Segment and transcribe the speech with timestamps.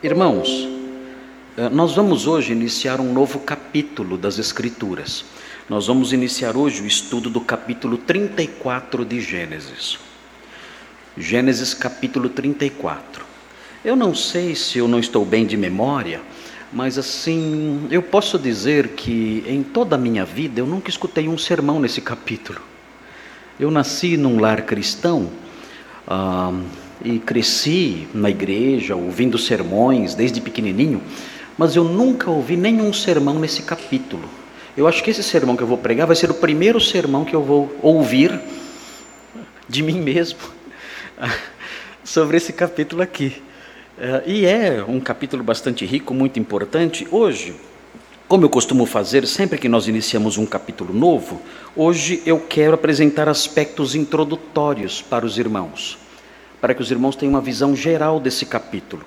[0.00, 0.48] Irmãos,
[1.56, 5.24] eh, nós vamos hoje iniciar um novo capítulo das Escrituras.
[5.68, 9.98] Nós vamos iniciar hoje o estudo do capítulo 34 de Gênesis.
[11.16, 13.24] Gênesis capítulo 34.
[13.84, 16.20] Eu não sei se eu não estou bem de memória,
[16.72, 21.36] mas assim, eu posso dizer que em toda a minha vida eu nunca escutei um
[21.36, 22.60] sermão nesse capítulo.
[23.58, 25.28] Eu nasci num lar cristão.
[26.06, 26.52] Ah,
[27.04, 31.02] e cresci na igreja, ouvindo sermões desde pequenininho,
[31.56, 34.28] mas eu nunca ouvi nenhum sermão nesse capítulo.
[34.76, 37.34] Eu acho que esse sermão que eu vou pregar vai ser o primeiro sermão que
[37.34, 38.40] eu vou ouvir
[39.68, 40.38] de mim mesmo
[42.04, 43.42] sobre esse capítulo aqui.
[43.98, 47.06] Eh, e é um capítulo bastante rico, muito importante.
[47.10, 47.56] Hoje,
[48.28, 51.42] como eu costumo fazer sempre que nós iniciamos um capítulo novo,
[51.74, 55.98] hoje eu quero apresentar aspectos introdutórios para os irmãos
[56.60, 59.04] para que os irmãos tenham uma visão geral desse capítulo.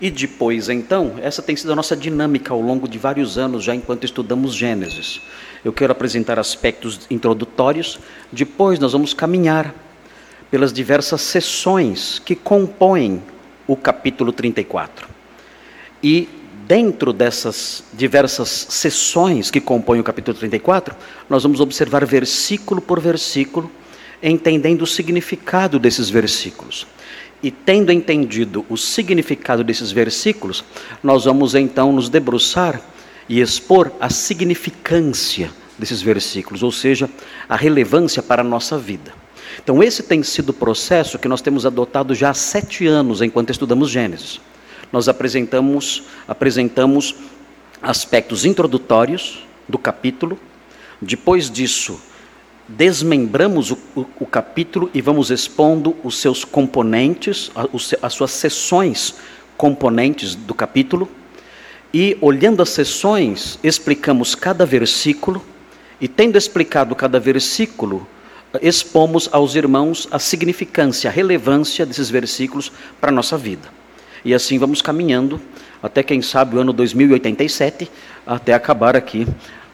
[0.00, 3.74] E depois, então, essa tem sido a nossa dinâmica ao longo de vários anos, já
[3.74, 5.20] enquanto estudamos Gênesis.
[5.64, 7.98] Eu quero apresentar aspectos introdutórios,
[8.30, 9.74] depois nós vamos caminhar
[10.50, 13.22] pelas diversas sessões que compõem
[13.66, 15.08] o capítulo 34.
[16.02, 16.28] E
[16.66, 20.94] dentro dessas diversas sessões que compõem o capítulo 34,
[21.28, 23.70] nós vamos observar versículo por versículo
[24.22, 26.86] entendendo o significado desses versículos.
[27.46, 30.64] E tendo entendido o significado desses versículos,
[31.00, 32.82] nós vamos então nos debruçar
[33.28, 37.08] e expor a significância desses versículos, ou seja,
[37.48, 39.14] a relevância para a nossa vida.
[39.62, 43.50] Então, esse tem sido o processo que nós temos adotado já há sete anos enquanto
[43.50, 44.40] estudamos Gênesis.
[44.92, 47.14] Nós apresentamos, apresentamos
[47.80, 50.36] aspectos introdutórios do capítulo,
[51.00, 52.00] depois disso,
[52.68, 57.50] desmembramos o, o, o, capítulo e vamos expondo os seus componentes,
[58.02, 59.14] as suas seções
[59.56, 61.08] componentes do capítulo.
[61.94, 65.42] E olhando as seções, explicamos cada versículo,
[66.00, 68.06] e tendo explicado cada versículo,
[68.60, 73.68] expomos aos irmãos a significância, a relevância desses versículos para a nossa vida.
[74.24, 75.40] E assim vamos caminhando
[75.82, 77.88] até, quem sabe, o ano 2087,
[78.26, 79.26] até acabar aqui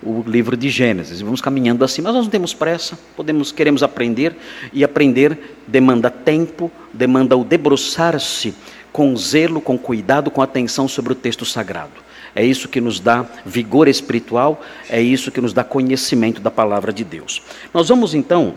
[0.02, 1.20] o livro de Gênesis.
[1.20, 4.36] Vamos caminhando assim, mas nós não temos pressa, podemos, queremos aprender,
[4.72, 8.54] e aprender demanda tempo, demanda o debruçar-se
[8.92, 12.02] com zelo, com cuidado, com atenção sobre o texto sagrado.
[12.34, 16.92] É isso que nos dá vigor espiritual, é isso que nos dá conhecimento da palavra
[16.92, 17.42] de Deus.
[17.72, 18.54] Nós vamos então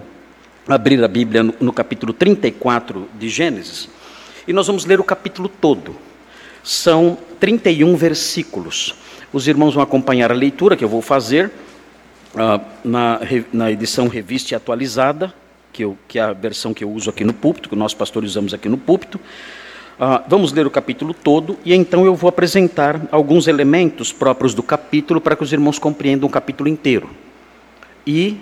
[0.67, 3.89] abrir a Bíblia no, no capítulo 34 de Gênesis,
[4.47, 5.95] e nós vamos ler o capítulo todo.
[6.63, 8.95] São 31 versículos.
[9.33, 11.51] Os irmãos vão acompanhar a leitura que eu vou fazer
[12.35, 13.19] uh, na,
[13.51, 15.33] na edição revista e atualizada,
[15.73, 18.31] que, eu, que é a versão que eu uso aqui no púlpito, que nós pastores
[18.31, 19.19] usamos aqui no púlpito.
[19.97, 24.61] Uh, vamos ler o capítulo todo e então eu vou apresentar alguns elementos próprios do
[24.61, 27.09] capítulo para que os irmãos compreendam o capítulo inteiro.
[28.05, 28.37] E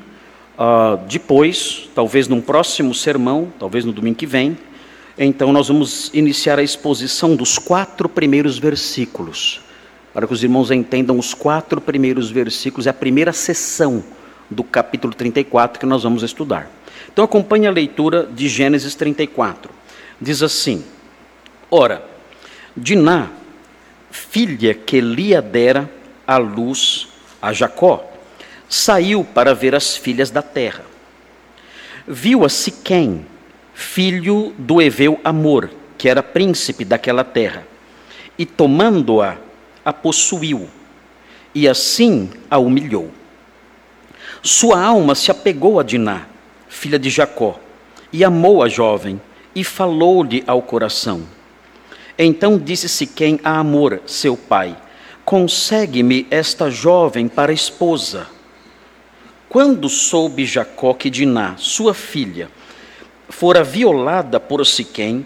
[0.58, 4.58] uh, depois, talvez num próximo sermão, talvez no domingo que vem,
[5.18, 9.63] então nós vamos iniciar a exposição dos quatro primeiros versículos
[10.14, 14.04] para que os irmãos entendam os quatro primeiros versículos, é a primeira sessão
[14.50, 16.70] do capítulo 34 que nós vamos estudar.
[17.12, 19.72] Então acompanhe a leitura de Gênesis 34.
[20.22, 20.84] Diz assim:
[21.70, 22.04] Ora,
[22.76, 23.30] Diná,
[24.12, 25.90] filha que Lia dera
[26.26, 27.08] à luz
[27.42, 28.10] a Jacó,
[28.70, 30.84] saiu para ver as filhas da terra.
[32.08, 33.26] Viu a Siquém,
[33.74, 37.66] filho do Eveu Amor, que era príncipe daquela terra,
[38.38, 39.38] e tomando-a,
[39.84, 40.70] a possuiu
[41.54, 43.12] e assim a humilhou.
[44.42, 46.26] Sua alma se apegou a Diná,
[46.68, 47.60] filha de Jacó,
[48.12, 49.22] e amou a jovem
[49.56, 51.24] e falou-lhe ao coração.
[52.18, 54.76] Então disse Siquém a Amor, seu pai:
[55.26, 58.28] Consegue-me esta jovem para esposa.
[59.48, 62.50] Quando soube Jacó que Diná, sua filha,
[63.30, 65.26] fora violada por Siquém,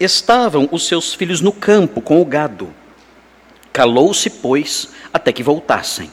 [0.00, 2.72] estavam os seus filhos no campo com o gado.
[3.72, 6.10] Calou-se, pois, até que voltassem.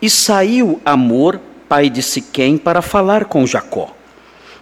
[0.00, 3.94] E saiu Amor, pai de Siquém, para falar com Jacó.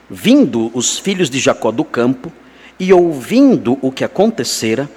[0.09, 2.33] Vindo os filhos de Jacó do campo,
[2.79, 4.89] e ouvindo o que acontecera,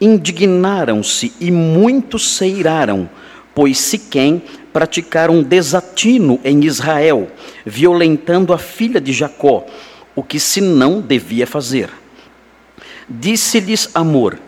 [0.00, 3.08] indignaram-se e muito se iraram,
[3.54, 4.42] pois Siquém
[4.72, 7.28] praticaram um desatino em Israel,
[7.64, 9.66] violentando a filha de Jacó,
[10.14, 11.90] o que se não devia fazer.
[13.08, 14.38] Disse-lhes Amor: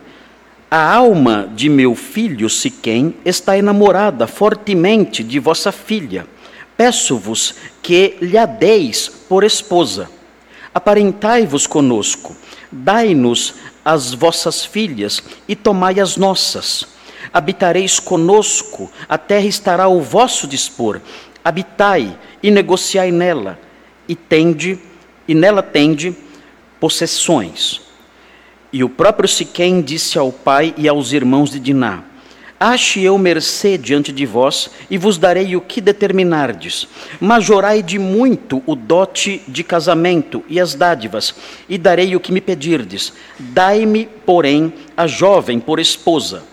[0.75, 6.27] a alma de meu filho Siquém está enamorada fortemente de vossa filha.
[6.75, 10.09] Peço-vos que lhe deis por esposa.
[10.73, 12.35] Aparentai-vos conosco.
[12.69, 13.53] Dai-nos
[13.85, 16.85] as vossas filhas e tomai as nossas.
[17.31, 20.99] Habitareis conosco, a terra estará ao vosso dispor.
[21.41, 23.57] Habitai e negociai nela,
[24.09, 24.77] e tende,
[25.25, 26.13] e nela tende
[26.81, 27.84] possessões.
[28.75, 32.03] E o próprio Siquém disse ao pai e aos irmãos de Diná:
[32.59, 36.85] Ache eu mercê diante de vós, e vos darei o que determinardes.
[37.21, 41.33] Majorai de muito o dote de casamento e as dádivas,
[41.69, 43.13] e darei o que me pedirdes.
[43.39, 46.43] Dai-me, porém, a jovem por esposa.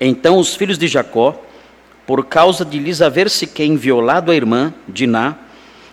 [0.00, 1.38] Então os filhos de Jacó,
[2.06, 5.36] por causa de lhes haver Siquém violado a irmã, Diná,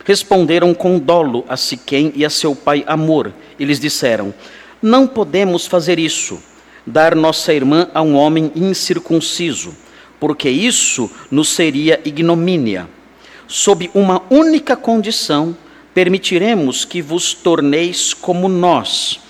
[0.02, 4.32] responderam com dolo a Siquém e a seu pai Amor, e lhes disseram:
[4.82, 6.40] Não podemos fazer isso
[6.86, 9.76] dar nossa irmã a um homem incircunciso,
[10.18, 12.88] porque isso nos seria ignomínia.
[13.46, 15.56] Sob uma única condição,
[15.92, 19.20] permitiremos que vos torneis como nós.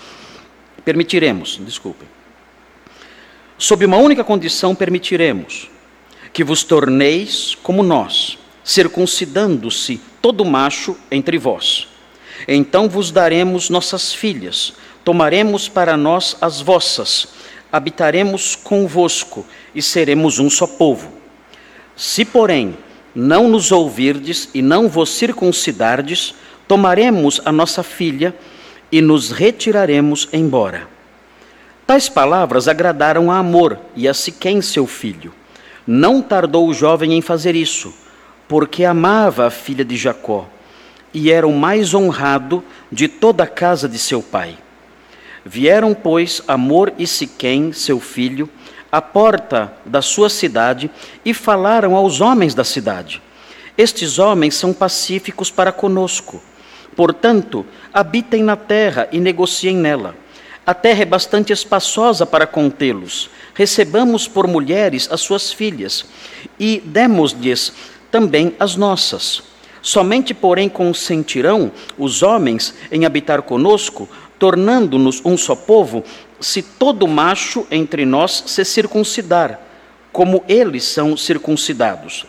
[0.85, 2.05] Permitiremos, desculpe.
[3.57, 5.69] Sob uma única condição, permitiremos
[6.33, 11.90] que vos torneis como nós, circuncidando-se todo macho entre vós.
[12.47, 14.73] Então vos daremos nossas filhas,
[15.03, 17.27] tomaremos para nós as vossas,
[17.71, 21.11] habitaremos convosco e seremos um só povo.
[21.95, 22.77] Se, porém,
[23.13, 26.33] não nos ouvirdes e não vos circuncidardes,
[26.67, 28.35] tomaremos a nossa filha
[28.91, 30.87] e nos retiraremos embora.
[31.85, 35.33] Tais palavras agradaram a Amor e a Siquém, seu filho.
[35.85, 37.93] Não tardou o jovem em fazer isso,
[38.47, 40.47] porque amava a filha de Jacó
[41.13, 44.57] e era o mais honrado de toda a casa de seu pai.
[45.45, 48.49] Vieram, pois, Amor e Siquém, seu filho,
[48.91, 50.91] à porta da sua cidade
[51.25, 53.21] e falaram aos homens da cidade:
[53.77, 56.41] Estes homens são pacíficos para conosco.
[56.95, 60.15] Portanto, habitem na terra e negociem nela.
[60.65, 63.29] A terra é bastante espaçosa para contê-los.
[63.55, 66.05] Recebamos por mulheres as suas filhas
[66.59, 67.73] e demos-lhes
[68.11, 69.50] também as nossas.
[69.81, 74.07] Somente, porém, consentirão os homens em habitar conosco
[74.41, 76.03] tornando-nos um só povo,
[76.39, 79.59] se todo macho entre nós se circuncidar,
[80.11, 82.25] como eles são circuncidados.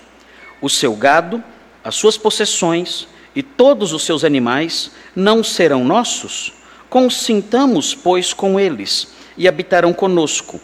[0.60, 1.42] O seu gado,
[1.82, 6.52] as suas possessões e todos os seus animais não serão nossos?
[6.90, 9.08] Consintamos, pois, com eles,
[9.38, 10.60] e habitarão conosco,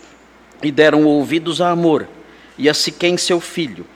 [0.62, 2.06] e deram ouvidos a Amor,
[2.58, 3.87] e a Siquém seu filho,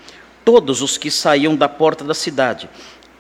[0.45, 2.69] todos os que saíam da porta da cidade,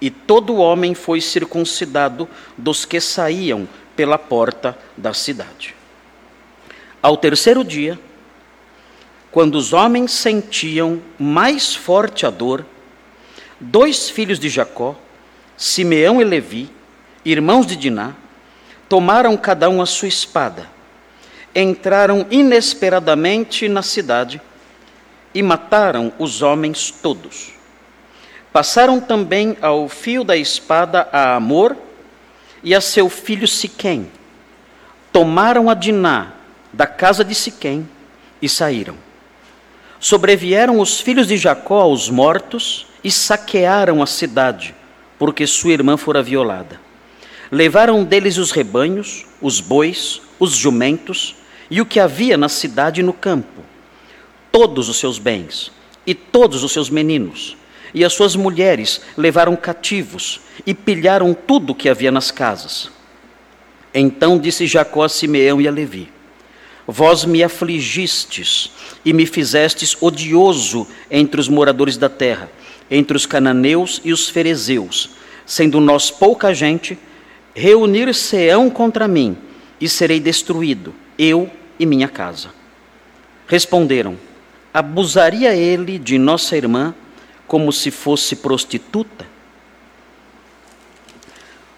[0.00, 2.28] e todo homem foi circuncidado
[2.58, 5.76] dos que saíam pela porta da cidade.
[7.00, 7.98] Ao terceiro dia,
[9.30, 12.66] quando os homens sentiam mais forte a dor,
[13.60, 14.96] dois filhos de Jacó,
[15.56, 16.68] Simeão e Levi,
[17.24, 18.14] irmãos de Diná,
[18.88, 20.68] tomaram cada um a sua espada,
[21.54, 24.40] entraram inesperadamente na cidade
[25.34, 27.52] e mataram os homens todos.
[28.52, 31.76] Passaram também ao fio da espada a Amor,
[32.62, 34.10] e a seu filho Siquém.
[35.12, 36.32] Tomaram a Diná
[36.72, 37.88] da casa de Siquém
[38.40, 38.96] e saíram.
[39.98, 44.74] Sobrevieram os filhos de Jacó aos mortos e saquearam a cidade,
[45.18, 46.80] porque sua irmã fora violada.
[47.50, 51.36] Levaram deles os rebanhos, os bois, os jumentos
[51.70, 53.62] e o que havia na cidade e no campo,
[54.52, 55.72] todos os seus bens
[56.06, 57.56] e todos os seus meninos
[57.94, 62.90] e as suas mulheres levaram cativos e pilharam tudo que havia nas casas.
[63.92, 66.10] Então disse Jacó a Simeão e a Levi:
[66.86, 68.70] Vós me afligistes
[69.04, 72.50] e me fizestes odioso entre os moradores da terra,
[72.90, 75.10] entre os cananeus e os ferezeus,
[75.44, 76.98] sendo nós pouca gente,
[77.54, 79.36] reunir-se-ão contra mim
[79.78, 82.48] e serei destruído, eu e minha casa.
[83.46, 84.16] Responderam:
[84.72, 86.94] Abusaria ele de nossa irmã
[87.46, 89.26] como se fosse prostituta?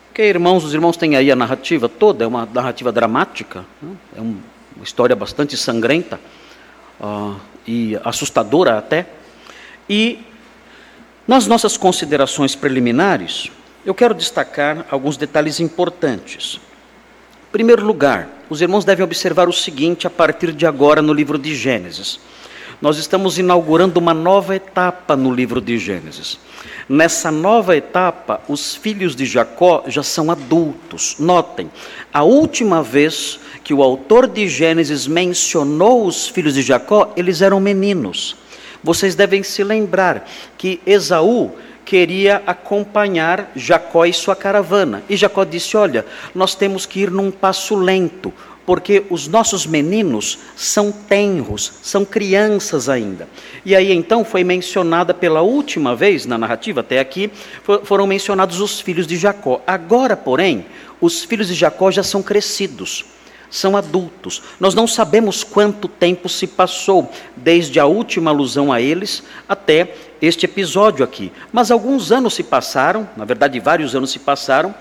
[0.06, 3.96] Porque, irmãos, os irmãos têm aí a narrativa toda, é uma narrativa dramática, né?
[4.16, 4.38] é uma
[4.84, 6.20] história bastante sangrenta
[7.00, 7.34] uh,
[7.66, 9.06] e assustadora até.
[9.90, 10.20] E
[11.26, 13.50] nas nossas considerações preliminares,
[13.84, 16.60] eu quero destacar alguns detalhes importantes.
[17.48, 21.36] Em primeiro lugar, os irmãos devem observar o seguinte a partir de agora no livro
[21.38, 22.20] de Gênesis.
[22.80, 26.38] Nós estamos inaugurando uma nova etapa no livro de Gênesis.
[26.88, 31.16] Nessa nova etapa, os filhos de Jacó já são adultos.
[31.18, 31.70] Notem,
[32.12, 37.58] a última vez que o autor de Gênesis mencionou os filhos de Jacó, eles eram
[37.58, 38.36] meninos.
[38.82, 40.28] Vocês devem se lembrar
[40.58, 41.52] que Esaú
[41.84, 45.02] queria acompanhar Jacó e sua caravana.
[45.08, 46.04] E Jacó disse: Olha,
[46.34, 48.32] nós temos que ir num passo lento,
[48.66, 53.28] porque os nossos meninos são tenros, são crianças ainda.
[53.64, 57.30] E aí então foi mencionada pela última vez na narrativa, até aqui,
[57.84, 59.60] foram mencionados os filhos de Jacó.
[59.66, 60.66] Agora, porém,
[61.00, 63.04] os filhos de Jacó já são crescidos,
[63.50, 64.42] são adultos.
[64.58, 70.46] Nós não sabemos quanto tempo se passou desde a última alusão a eles até este
[70.46, 71.30] episódio aqui.
[71.52, 74.74] Mas alguns anos se passaram, na verdade, vários anos se passaram,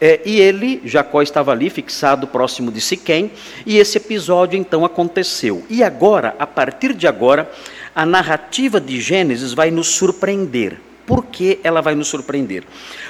[0.00, 3.30] é, e ele, Jacó, estava ali fixado próximo de Siquém,
[3.66, 5.62] e esse episódio então aconteceu.
[5.68, 7.50] E agora, a partir de agora,
[7.94, 10.80] a narrativa de Gênesis vai nos surpreender.
[11.06, 12.64] Por que ela vai nos surpreender?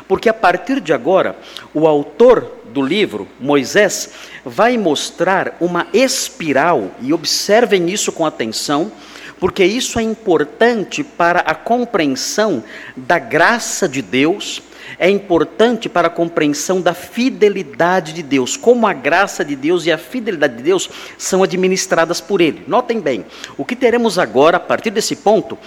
[0.08, 1.36] Porque a partir de agora,
[1.74, 4.10] o autor do livro, Moisés,
[4.44, 8.90] vai mostrar uma espiral, e observem isso com atenção,
[9.38, 12.62] porque isso é importante para a compreensão
[12.96, 14.62] da graça de Deus,
[14.98, 19.92] é importante para a compreensão da fidelidade de Deus, como a graça de Deus e
[19.92, 22.64] a fidelidade de Deus são administradas por Ele.
[22.66, 23.24] Notem bem,
[23.56, 25.58] o que teremos agora, a partir desse ponto,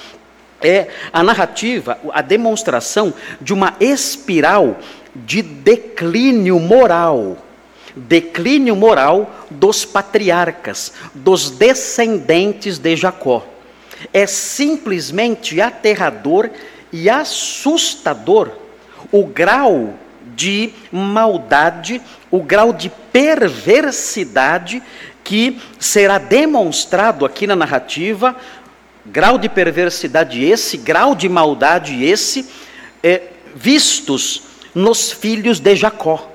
[0.61, 4.77] é a narrativa, a demonstração de uma espiral
[5.13, 7.37] de declínio moral
[7.95, 13.45] declínio moral dos patriarcas, dos descendentes de Jacó.
[14.11, 16.49] É simplesmente aterrador
[16.91, 18.51] e assustador
[19.11, 19.93] o grau
[20.35, 24.81] de maldade, o grau de perversidade
[25.23, 28.35] que será demonstrado aqui na narrativa,
[29.05, 32.49] grau de perversidade esse, grau de maldade esse,
[33.01, 33.21] é,
[33.55, 34.43] vistos
[34.73, 36.29] nos filhos de Jacó.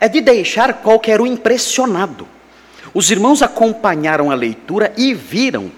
[0.00, 2.26] É de deixar qualquer um impressionado.
[2.94, 5.70] Os irmãos acompanharam a leitura e viram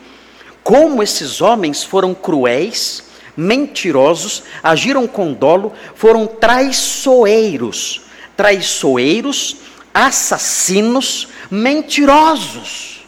[0.63, 8.03] como esses homens foram cruéis, mentirosos, agiram com dolo, foram traiçoeiros,
[8.37, 9.57] traiçoeiros,
[9.93, 13.07] assassinos, mentirosos.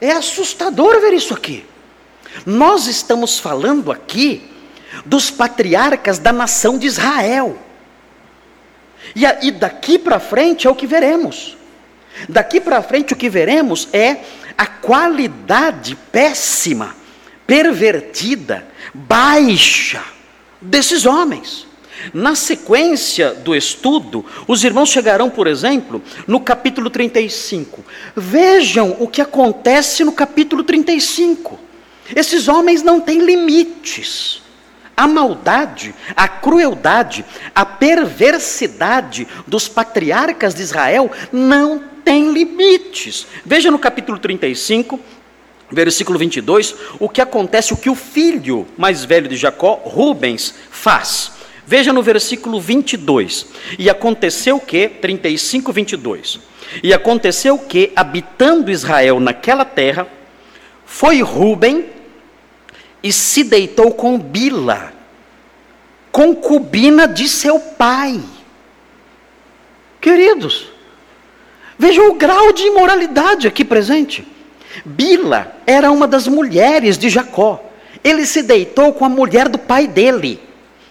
[0.00, 1.64] É assustador ver isso aqui.
[2.46, 4.48] Nós estamos falando aqui
[5.04, 7.58] dos patriarcas da nação de Israel.
[9.14, 11.56] E, a, e daqui para frente é o que veremos.
[12.28, 14.18] Daqui para frente o que veremos é
[14.56, 16.96] a qualidade péssima,
[17.48, 20.04] pervertida, baixa
[20.60, 21.66] desses homens.
[22.12, 27.82] Na sequência do estudo, os irmãos chegarão, por exemplo, no capítulo 35.
[28.14, 31.58] Vejam o que acontece no capítulo 35.
[32.14, 34.42] Esses homens não têm limites.
[34.94, 37.24] A maldade, a crueldade,
[37.54, 43.26] a perversidade dos patriarcas de Israel não tem limites.
[43.44, 44.98] Veja no capítulo 35,
[45.70, 51.32] versículo 22, o que acontece, o que o filho mais velho de Jacó, Rubens, faz.
[51.66, 53.46] Veja no versículo 22.
[53.78, 56.40] E aconteceu que, 35, 22.
[56.82, 60.08] E aconteceu que, habitando Israel naquela terra,
[60.86, 61.84] foi Ruben
[63.02, 64.92] e se deitou com Bila,
[66.10, 68.20] concubina de seu pai.
[70.00, 70.72] Queridos,
[71.78, 74.26] vejam o grau de imoralidade aqui presente.
[74.84, 77.64] Bila era uma das mulheres de Jacó.
[78.02, 80.40] Ele se deitou com a mulher do pai dele.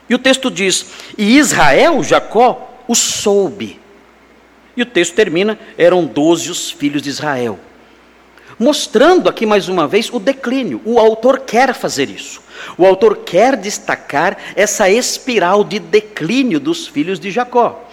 [0.10, 3.80] E o texto diz: E Israel, Jacó, o soube.
[4.76, 7.60] E o texto termina: eram doze os filhos de Israel
[8.60, 10.82] mostrando aqui mais uma vez o declínio.
[10.86, 12.42] O autor quer fazer isso.
[12.78, 17.84] O autor quer destacar essa espiral de declínio dos filhos de Jacó.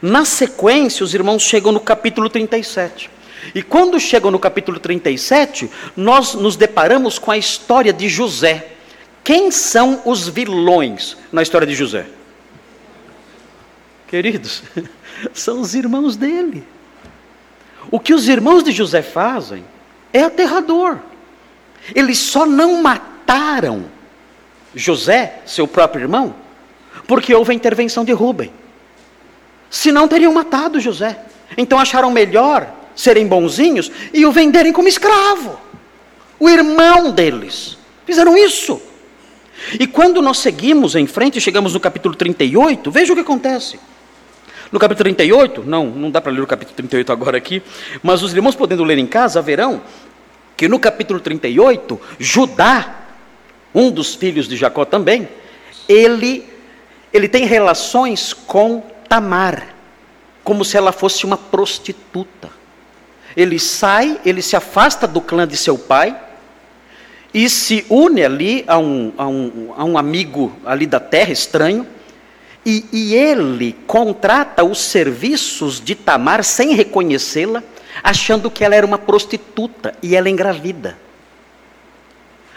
[0.00, 3.10] Na sequência, os irmãos chegam no capítulo 37.
[3.52, 8.68] E quando chegam no capítulo 37, nós nos deparamos com a história de José.
[9.24, 12.06] Quem são os vilões na história de José?
[14.06, 14.62] Queridos,
[15.34, 16.64] são os irmãos dele.
[17.90, 19.64] O que os irmãos de José fazem
[20.12, 20.98] é aterrador.
[21.94, 23.86] Eles só não mataram
[24.74, 26.34] José, seu próprio irmão,
[27.06, 28.52] porque houve a intervenção de Rubem.
[29.70, 31.18] Senão teriam matado José.
[31.56, 35.58] Então acharam melhor serem bonzinhos e o venderem como escravo.
[36.38, 37.78] O irmão deles.
[38.06, 38.80] Fizeram isso.
[39.78, 43.78] E quando nós seguimos em frente, chegamos no capítulo 38, veja o que acontece.
[44.70, 47.62] No capítulo 38, não, não dá para ler o capítulo 38 agora aqui,
[48.02, 49.80] mas os irmãos podendo ler em casa verão
[50.56, 53.06] que no capítulo 38, Judá,
[53.74, 55.28] um dos filhos de Jacó também,
[55.88, 56.48] ele,
[57.12, 59.74] ele tem relações com Tamar,
[60.42, 62.50] como se ela fosse uma prostituta.
[63.36, 66.16] Ele sai, ele se afasta do clã de seu pai
[67.32, 71.86] e se une ali a um, a um, a um amigo ali da terra, estranho,
[72.66, 77.62] E, e ele contrata os serviços de Tamar sem reconhecê-la,
[78.02, 80.96] achando que ela era uma prostituta e ela engravida.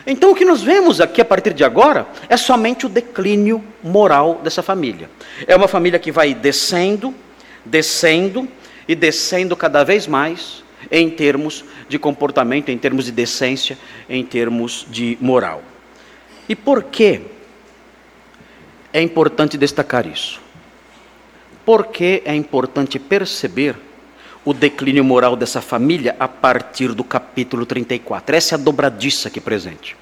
[0.05, 4.39] Então o que nós vemos aqui a partir de agora é somente o declínio moral
[4.41, 5.10] dessa família.
[5.46, 7.13] É uma família que vai descendo,
[7.65, 8.48] descendo
[8.88, 13.77] e descendo cada vez mais em termos de comportamento, em termos de decência,
[14.10, 15.63] em termos de moral.
[16.48, 17.22] E por que
[18.94, 20.39] é importante destacar isso?
[21.65, 23.75] Porque é importante perceber
[24.46, 28.36] o declínio moral dessa família a partir do capítulo 34.
[28.36, 29.96] Essa é a dobradiça aqui presente.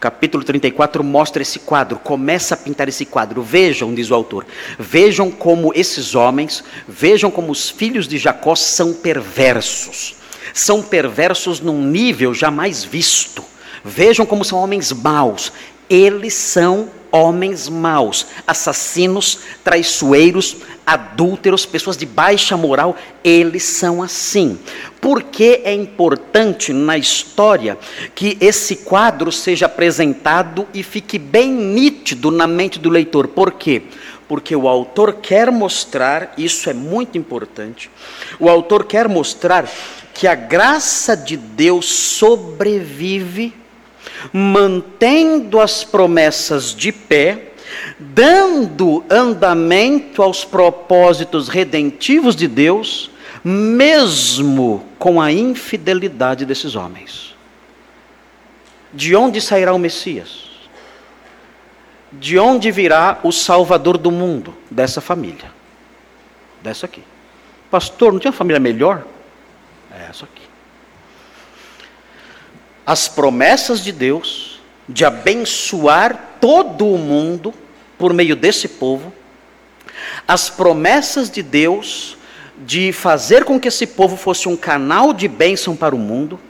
[0.00, 3.42] Capítulo 34 mostra esse quadro, começa a pintar esse quadro.
[3.42, 4.46] Vejam, diz o autor,
[4.78, 10.14] vejam como esses homens, vejam como os filhos de Jacó são perversos.
[10.54, 13.44] São perversos num nível jamais visto.
[13.84, 15.52] Vejam como são homens maus.
[15.88, 24.58] Eles são homens maus, assassinos, traiçoeiros, adúlteros, pessoas de baixa moral, eles são assim.
[25.00, 27.78] Por que é importante na história
[28.14, 33.28] que esse quadro seja apresentado e fique bem nítido na mente do leitor?
[33.28, 33.82] Por quê?
[34.26, 37.90] Porque o autor quer mostrar, isso é muito importante,
[38.38, 39.70] o autor quer mostrar
[40.12, 43.54] que a graça de Deus sobrevive
[44.32, 47.52] mantendo as promessas de pé,
[47.98, 53.10] dando andamento aos propósitos redentivos de Deus,
[53.44, 57.36] mesmo com a infidelidade desses homens.
[58.92, 60.48] De onde sairá o Messias?
[62.10, 64.54] De onde virá o Salvador do mundo?
[64.70, 65.52] Dessa família.
[66.62, 67.02] Dessa aqui.
[67.70, 69.04] Pastor, não tinha uma família melhor?
[69.92, 70.47] É essa aqui
[72.88, 77.52] as promessas de Deus de abençoar todo o mundo
[77.98, 79.12] por meio desse povo,
[80.26, 82.16] as promessas de Deus
[82.56, 86.40] de fazer com que esse povo fosse um canal de bênção para o mundo,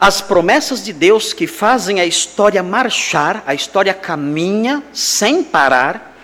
[0.00, 6.16] as promessas de Deus que fazem a história marchar, a história caminha sem parar,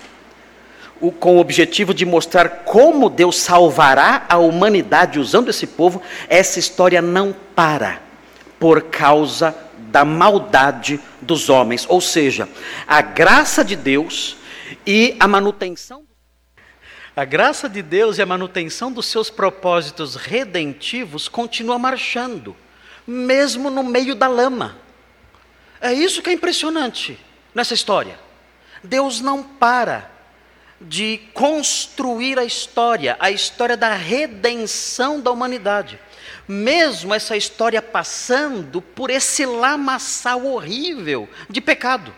[0.99, 6.59] o, com o objetivo de mostrar como Deus salvará a humanidade usando esse povo, essa
[6.59, 8.06] história não para
[8.59, 12.49] por causa da maldade dos homens, ou seja,
[12.87, 14.37] a graça de Deus
[14.87, 16.07] e a manutenção
[17.17, 22.55] a graça de Deus e a manutenção dos seus propósitos redentivos continua marchando,
[23.07, 24.77] mesmo no meio da lama.
[25.81, 27.19] É isso que é impressionante
[27.55, 28.21] nessa história.
[28.85, 30.11] Deus não para
[30.79, 35.99] de construir a história, a história da redenção da humanidade
[36.49, 42.15] mesmo essa história passando por esse lamaçal horrível de pecado.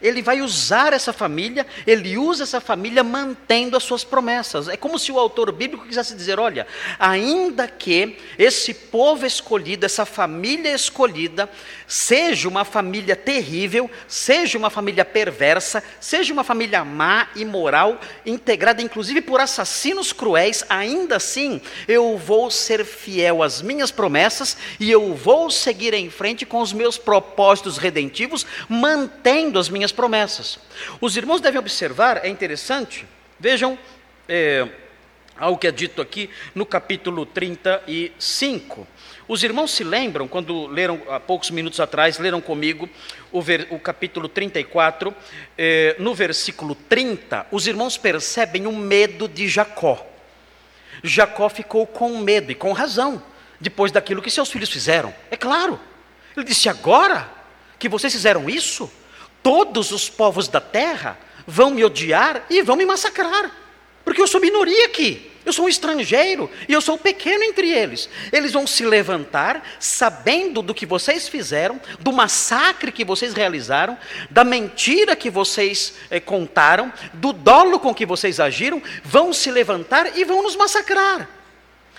[0.00, 4.68] Ele vai usar essa família, ele usa essa família mantendo as suas promessas.
[4.68, 6.66] É como se o autor bíblico quisesse dizer: olha,
[6.98, 11.50] ainda que esse povo escolhido, essa família escolhida,
[11.88, 19.22] seja uma família terrível, seja uma família perversa, seja uma família má, imoral, integrada inclusive
[19.22, 25.50] por assassinos cruéis, ainda assim eu vou ser fiel às minhas promessas e eu vou
[25.50, 30.58] seguir em frente com os meus propósitos redentivos, mantendo as minhas promessas.
[31.00, 33.06] Os irmãos devem observar, é interessante,
[33.40, 33.78] vejam
[34.28, 34.68] é,
[35.38, 38.86] algo que é dito aqui no capítulo 35.
[39.26, 42.88] Os irmãos se lembram, quando leram há poucos minutos atrás, leram comigo
[43.30, 45.14] o, ver, o capítulo 34,
[45.56, 50.04] é, no versículo 30, os irmãos percebem o medo de Jacó.
[51.02, 53.22] Jacó ficou com medo, e com razão,
[53.60, 55.14] depois daquilo que seus filhos fizeram.
[55.30, 55.78] É claro.
[56.36, 57.28] Ele disse: agora
[57.78, 58.90] que vocês fizeram isso,
[59.42, 63.50] todos os povos da terra vão me odiar e vão me massacrar,
[64.08, 65.30] porque eu sou minoria aqui.
[65.44, 68.08] Eu sou um estrangeiro e eu sou pequeno entre eles.
[68.32, 73.98] Eles vão se levantar sabendo do que vocês fizeram, do massacre que vocês realizaram,
[74.30, 80.16] da mentira que vocês eh, contaram, do dolo com que vocês agiram, vão se levantar
[80.16, 81.28] e vão nos massacrar.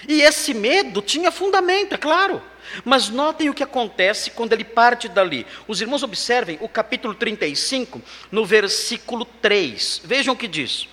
[0.07, 2.41] E esse medo tinha fundamento, é claro.
[2.83, 5.45] Mas notem o que acontece quando ele parte dali.
[5.67, 10.01] Os irmãos observem o capítulo 35, no versículo 3.
[10.03, 10.87] Vejam o que diz.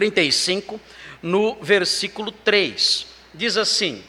[0.00, 0.80] 35,
[1.22, 3.06] no versículo 3.
[3.34, 4.02] Diz assim: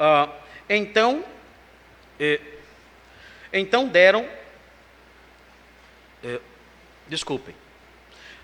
[0.00, 0.28] ah,
[0.68, 1.24] Então,
[2.18, 2.40] eh,
[3.52, 4.28] então deram.
[6.24, 6.40] Eh,
[7.06, 7.54] desculpem.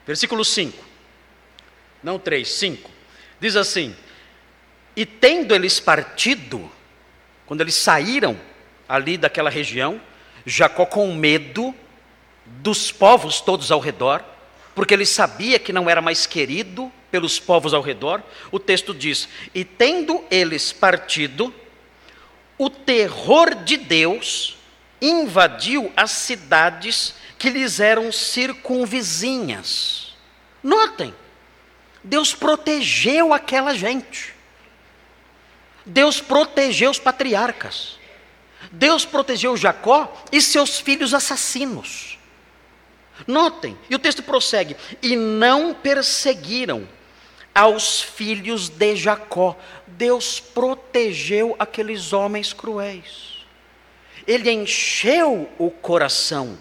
[0.07, 0.85] Versículo 5.
[2.01, 2.89] Não 3, 5.
[3.41, 3.97] Diz assim:
[4.95, 6.71] E tendo eles partido
[7.45, 8.39] quando eles saíram
[8.89, 10.01] ali daquela região,
[10.47, 11.75] Jacó com medo
[12.47, 14.25] dos povos todos ao redor,
[14.79, 18.23] porque ele sabia que não era mais querido pelos povos ao redor.
[18.53, 21.53] O texto diz: E tendo eles partido,
[22.57, 24.57] o terror de Deus
[25.03, 30.15] invadiu as cidades que lhes eram circunvizinhas.
[30.63, 31.13] Notem,
[32.05, 34.33] Deus protegeu aquela gente.
[35.85, 37.99] Deus protegeu os patriarcas.
[38.71, 42.18] Deus protegeu Jacó e seus filhos assassinos.
[43.27, 46.89] Notem, e o texto prossegue: e não perseguiram
[47.55, 49.57] aos filhos de Jacó.
[49.87, 53.45] Deus protegeu aqueles homens cruéis.
[54.27, 56.59] Ele encheu o coração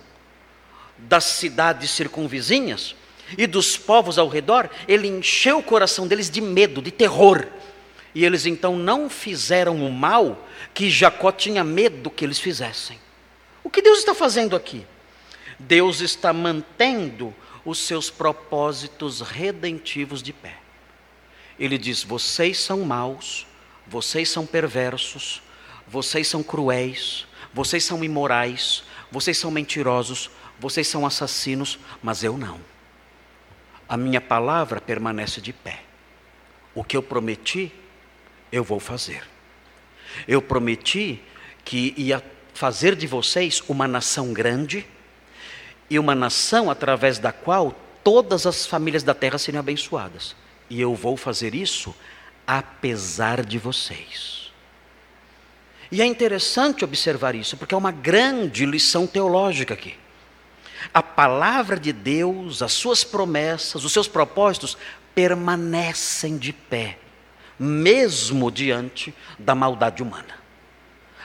[0.97, 2.95] das cidades circunvizinhas
[3.37, 7.45] e dos povos ao redor, ele encheu o coração deles de medo, de terror.
[8.15, 12.99] E eles então não fizeram o mal que Jacó tinha medo que eles fizessem.
[13.63, 14.85] O que Deus está fazendo aqui?
[15.59, 17.33] Deus está mantendo
[17.65, 20.57] os seus propósitos redentivos de pé.
[21.59, 23.47] Ele diz: vocês são maus,
[23.85, 25.41] vocês são perversos,
[25.87, 32.59] vocês são cruéis, vocês são imorais, vocês são mentirosos, vocês são assassinos, mas eu não.
[33.89, 35.81] A minha palavra permanece de pé.
[36.75, 37.71] O que eu prometi,
[38.51, 39.23] eu vou fazer.
[40.27, 41.21] Eu prometi
[41.65, 44.85] que ia fazer de vocês uma nação grande
[45.89, 50.35] e uma nação através da qual todas as famílias da terra seriam abençoadas.
[50.69, 51.95] E eu vou fazer isso
[52.45, 54.51] apesar de vocês.
[55.91, 59.95] E é interessante observar isso, porque é uma grande lição teológica aqui.
[60.93, 64.77] A palavra de Deus, as suas promessas, os seus propósitos
[65.15, 66.97] permanecem de pé,
[67.57, 70.37] mesmo diante da maldade humana.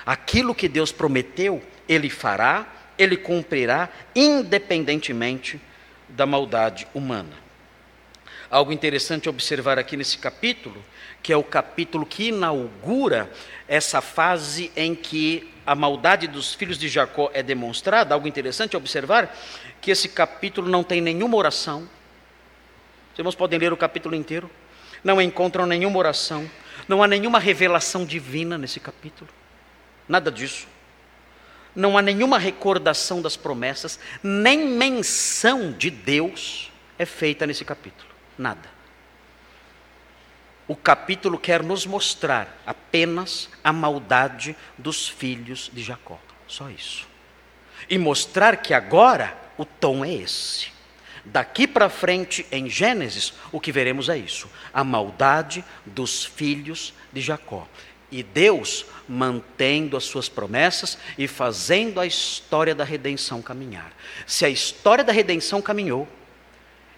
[0.07, 2.67] Aquilo que Deus prometeu, Ele fará,
[3.03, 5.61] Ele cumprirá, independentemente
[6.09, 7.43] da maldade humana.
[8.51, 10.85] Algo interessante observar aqui nesse capítulo,
[11.23, 13.31] que é o capítulo que inaugura
[13.67, 19.35] essa fase em que a maldade dos filhos de Jacó é demonstrada, algo interessante observar,
[19.81, 21.89] que esse capítulo não tem nenhuma oração.
[23.13, 24.51] Os irmãos podem ler o capítulo inteiro.
[25.03, 26.49] Não encontram nenhuma oração.
[26.87, 29.31] Não há nenhuma revelação divina nesse capítulo.
[30.09, 30.67] Nada disso.
[31.75, 38.11] Não há nenhuma recordação das promessas, nem menção de Deus é feita nesse capítulo.
[38.37, 38.83] Nada
[40.73, 46.19] o capítulo quer nos mostrar apenas a maldade dos filhos de Jacó.
[46.47, 47.07] Só isso.
[47.91, 50.71] E mostrar que agora o tom é esse.
[51.25, 57.21] Daqui para frente, em Gênesis, o que veremos é isso: a maldade dos filhos de
[57.21, 57.69] Jacó.
[58.13, 63.91] E Deus mantendo as suas promessas e fazendo a história da redenção caminhar.
[64.27, 66.07] Se a história da redenção caminhou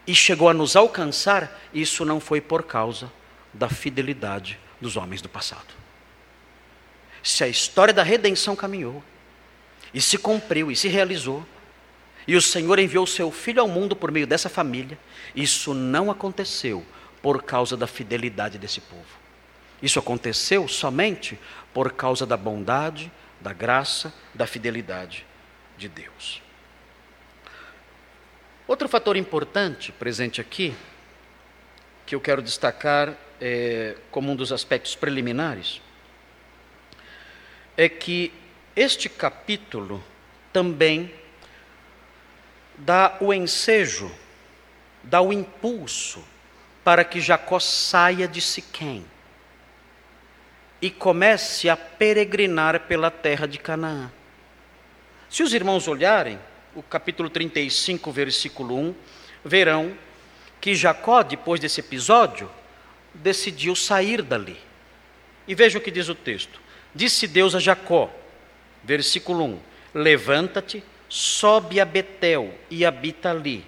[0.07, 3.11] e chegou a nos alcançar, isso não foi por causa
[3.53, 5.73] da fidelidade dos homens do passado.
[7.23, 9.03] Se a história da redenção caminhou,
[9.95, 11.47] e se cumpriu, e se realizou,
[12.27, 14.99] e o Senhor enviou seu filho ao mundo por meio dessa família,
[15.35, 16.85] isso não aconteceu
[17.23, 19.24] por causa da fidelidade desse povo.
[19.85, 21.39] Isso aconteceu somente
[21.75, 25.27] por causa da bondade, da graça, da fidelidade
[25.77, 26.41] de Deus.
[28.67, 30.75] Outro fator importante presente aqui,
[32.07, 35.83] que eu quero destacar, é, como um dos aspectos preliminares,
[37.77, 38.33] é que
[38.75, 40.03] este capítulo
[40.51, 41.13] também
[42.79, 44.11] dá o ensejo,
[45.03, 46.25] dá o impulso
[46.83, 49.13] para que Jacó saia de Siquém
[50.85, 54.13] e comece a peregrinar pela terra de Canaã.
[55.31, 56.39] Se os irmãos olharem
[56.75, 58.95] o capítulo 35, versículo 1,
[59.43, 59.97] verão
[60.61, 62.51] que Jacó, depois desse episódio,
[63.15, 64.59] decidiu sair dali.
[65.49, 66.61] E veja o que diz o texto:
[66.95, 68.11] Disse Deus a Jacó,
[68.83, 69.61] versículo 1:
[69.95, 73.65] Levanta-te, sobe a Betel e habita ali.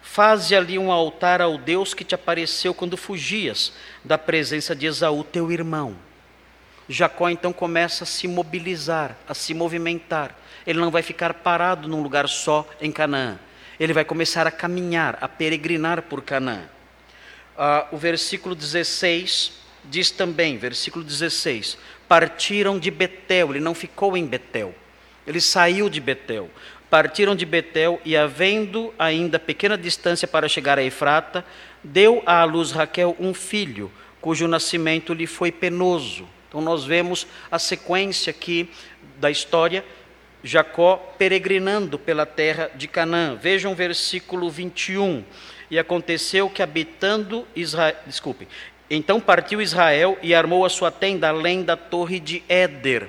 [0.00, 3.72] Faze ali um altar ao Deus que te apareceu quando fugias
[4.04, 6.11] da presença de Esaú, teu irmão.
[6.88, 10.36] Jacó então começa a se mobilizar, a se movimentar.
[10.66, 13.38] Ele não vai ficar parado num lugar só em Canaã.
[13.78, 16.62] Ele vai começar a caminhar, a peregrinar por Canaã.
[17.56, 19.52] Ah, o versículo 16
[19.84, 24.74] diz também, versículo 16: partiram de Betel, ele não ficou em Betel,
[25.26, 26.50] ele saiu de Betel.
[26.88, 31.42] Partiram de Betel e, havendo ainda pequena distância para chegar a Efrata,
[31.82, 33.90] deu à luz Raquel um filho,
[34.20, 36.28] cujo nascimento lhe foi penoso.
[36.52, 38.68] Então, nós vemos a sequência aqui
[39.18, 39.82] da história
[40.44, 43.36] Jacó peregrinando pela terra de Canaã.
[43.36, 45.24] Vejam o versículo 21.
[45.70, 48.46] E aconteceu que habitando Israel, desculpe,
[48.90, 53.08] então partiu Israel e armou a sua tenda além da torre de Éder.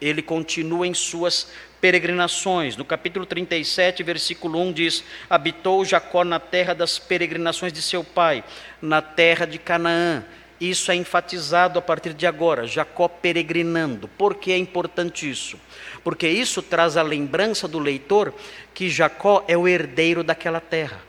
[0.00, 2.76] Ele continua em suas peregrinações.
[2.76, 8.44] No capítulo 37, versículo 1 diz: Habitou Jacó na terra das peregrinações de seu pai,
[8.80, 10.24] na terra de Canaã.
[10.60, 14.06] Isso é enfatizado a partir de agora, Jacó peregrinando.
[14.06, 15.58] Por que é importante isso?
[16.02, 18.32] Porque isso traz a lembrança do leitor
[18.72, 21.00] que Jacó é o herdeiro daquela terra.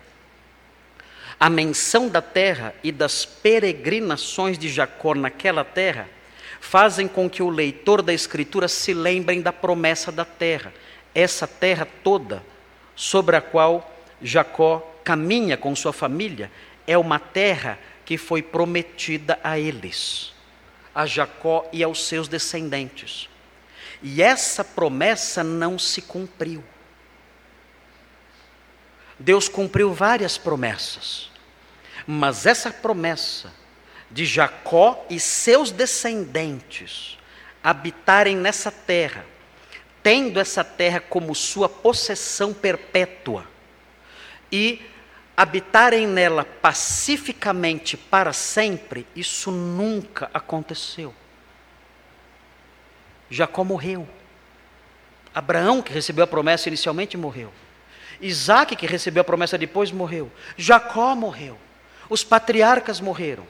[1.39, 6.09] A menção da terra e das peregrinações de Jacó naquela terra
[6.59, 10.73] fazem com que o leitor da Escritura se lembrem da promessa da terra,
[11.13, 12.41] essa terra toda
[12.95, 16.49] sobre a qual Jacó caminha com sua família,
[16.87, 20.33] é uma terra que foi prometida a eles,
[20.93, 23.27] a Jacó e aos seus descendentes.
[24.01, 26.63] E essa promessa não se cumpriu.
[29.17, 31.31] Deus cumpriu várias promessas,
[32.05, 33.51] mas essa promessa
[34.11, 37.17] de Jacó e seus descendentes
[37.63, 39.25] habitarem nessa terra,
[40.03, 43.47] tendo essa terra como sua possessão perpétua
[44.51, 44.81] e
[45.35, 51.13] habitarem nela pacificamente para sempre, isso nunca aconteceu.
[53.29, 54.07] Jacó morreu.
[55.33, 57.51] Abraão, que recebeu a promessa inicialmente, morreu.
[58.21, 60.31] Isaac, que recebeu a promessa depois, morreu.
[60.55, 61.57] Jacó morreu.
[62.09, 63.45] Os patriarcas morreram.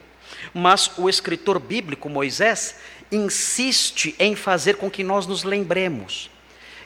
[0.53, 2.77] Mas o escritor bíblico, Moisés,
[3.11, 6.31] insiste em fazer com que nós nos lembremos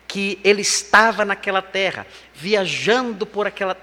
[0.09, 3.77] que ele estava naquela terra, viajando por, aquela,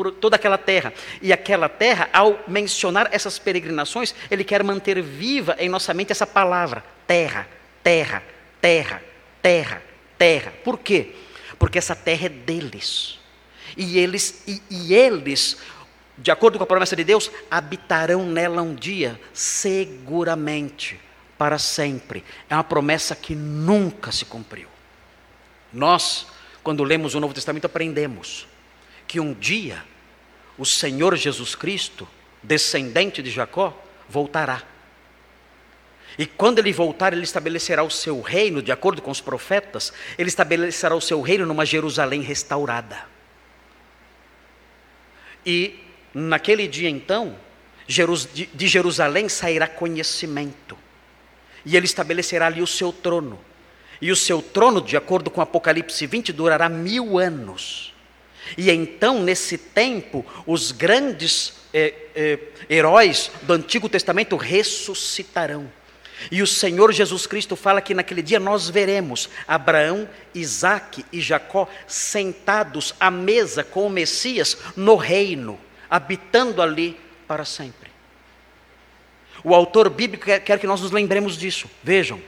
[0.00, 0.94] por toda aquela terra.
[1.20, 6.26] E aquela terra, ao mencionar essas peregrinações, ele quer manter viva em nossa mente essa
[6.26, 7.46] palavra: terra,
[7.84, 8.22] terra,
[8.62, 9.02] terra,
[9.42, 9.82] terra,
[10.16, 10.54] terra.
[10.64, 11.14] Por quê?
[11.58, 13.18] Porque essa terra é deles.
[13.76, 15.58] E eles, e, e eles,
[16.16, 20.98] de acordo com a promessa de Deus, habitarão nela um dia, seguramente,
[21.36, 22.24] para sempre.
[22.48, 24.68] É uma promessa que nunca se cumpriu.
[25.70, 26.26] Nós,
[26.62, 28.48] quando lemos o Novo Testamento, aprendemos
[29.06, 29.89] que um dia
[30.60, 32.06] o Senhor Jesus Cristo,
[32.42, 33.74] descendente de Jacó,
[34.06, 34.62] voltará.
[36.18, 40.28] E quando ele voltar, ele estabelecerá o seu reino, de acordo com os profetas, ele
[40.28, 43.06] estabelecerá o seu reino numa Jerusalém restaurada.
[45.46, 45.80] E
[46.12, 47.38] naquele dia então,
[47.86, 50.76] de Jerusalém sairá conhecimento,
[51.64, 53.40] e ele estabelecerá ali o seu trono.
[53.98, 57.89] E o seu trono, de acordo com Apocalipse 20, durará mil anos.
[58.56, 65.70] E então, nesse tempo, os grandes eh, eh, heróis do Antigo Testamento ressuscitarão.
[66.30, 71.68] E o Senhor Jesus Cristo fala que naquele dia nós veremos Abraão, Isaac e Jacó
[71.86, 77.90] sentados à mesa com o Messias no reino, habitando ali para sempre.
[79.42, 81.70] O autor bíblico quer que nós nos lembremos disso.
[81.82, 82.20] Vejam,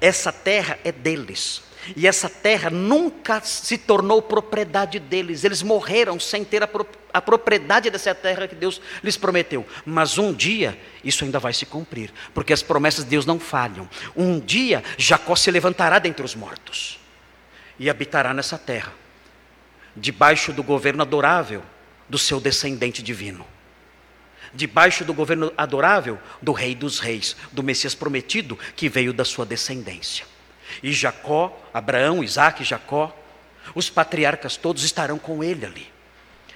[0.00, 1.62] essa terra é deles.
[1.96, 5.44] E essa terra nunca se tornou propriedade deles.
[5.44, 9.66] Eles morreram sem ter a, pro, a, propriedade dessa terra que Deus lhes prometeu.
[9.84, 13.88] Mas um dia isso ainda vai se cumprir, porque as promessas de Deus não falham.
[14.14, 16.98] Um dia Jacó se levantará dentre os mortos
[17.78, 18.92] e habitará nessa terra,
[19.96, 21.62] debaixo do governo adorável
[22.08, 23.46] do seu descendente divino.
[24.52, 29.46] Debaixo do governo adorável do Rei dos Reis, do Messias prometido que veio da sua
[29.46, 30.26] descendência.
[30.82, 33.16] E Jacó, Abraão, Isaac e Jacó,
[33.74, 35.92] os patriarcas todos estarão com ele ali,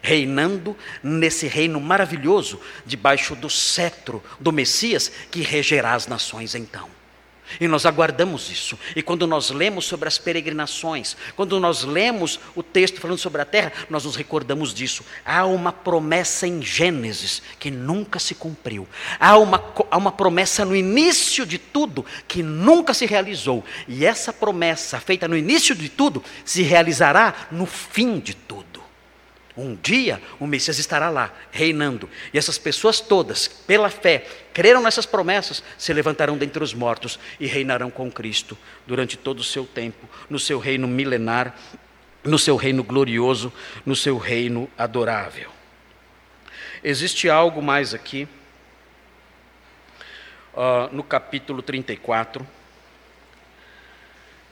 [0.03, 6.89] reinando nesse reino maravilhoso, debaixo do cetro do Messias que regerá as nações então.
[7.61, 8.79] E nós aguardamos isso.
[8.97, 13.45] E quando nós lemos sobre as peregrinações, quando nós lemos o texto falando sobre a
[13.45, 15.05] terra, nós nos recordamos disso.
[15.25, 18.89] Há uma promessa em Gênesis que nunca se cumpriu.
[19.21, 23.65] Há uma, há uma promessa no início de tudo que nunca se realizou.
[23.87, 28.74] E essa promessa feita no início de tudo se realizará no fim de tudo.
[29.57, 35.07] Um dia o Messias estará lá, reinando, e essas pessoas todas, pela fé, creram nessas
[35.07, 40.09] promessas, se levantarão dentre os mortos e reinarão com Cristo durante todo o seu tempo,
[40.29, 41.55] no seu reino milenar,
[42.25, 43.53] no seu reino glorioso,
[43.87, 45.51] no seu reino adorável.
[46.83, 48.27] Existe algo mais aqui,
[50.53, 52.45] uh, no capítulo 34,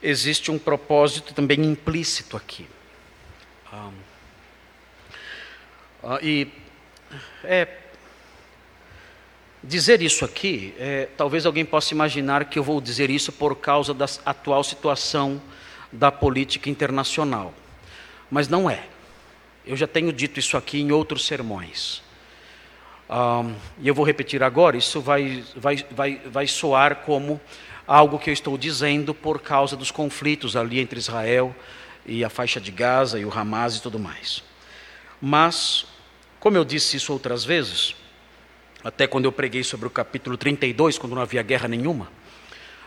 [0.01, 2.69] existe um propósito também implícito aqui.
[3.73, 4.12] Um,
[6.05, 6.49] ah, e
[7.45, 7.69] é,
[9.63, 13.95] dizer isso aqui, é, talvez alguém possa imaginar que eu vou dizer isso por causa
[13.95, 15.41] da atual situação
[15.93, 17.55] da política internacional.
[18.31, 18.85] Mas não é.
[19.65, 22.03] Eu já tenho dito isso aqui em outros sermões.
[23.79, 27.41] E eu vou repetir agora, isso vai, vai, vai, vai soar como
[27.87, 31.55] algo que eu estou dizendo por causa dos conflitos ali entre Israel
[32.07, 34.43] e a faixa de Gaza e o Hamas e tudo mais.
[35.21, 35.87] Mas,
[36.43, 37.95] como eu disse isso outras vezes,
[38.83, 42.07] até quando eu preguei sobre o capítulo 32, quando não havia guerra nenhuma,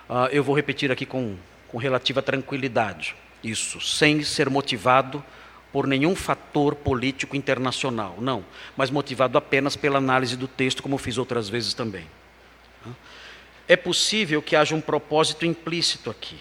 [0.09, 1.37] uh, eu vou repetir aqui com,
[1.69, 5.23] com relativa tranquilidade isso, sem ser motivado
[5.71, 8.43] por nenhum fator político internacional, não,
[8.75, 12.05] mas motivado apenas pela análise do texto, como fiz outras vezes também.
[13.69, 16.37] É possível que haja um propósito implícito aqui,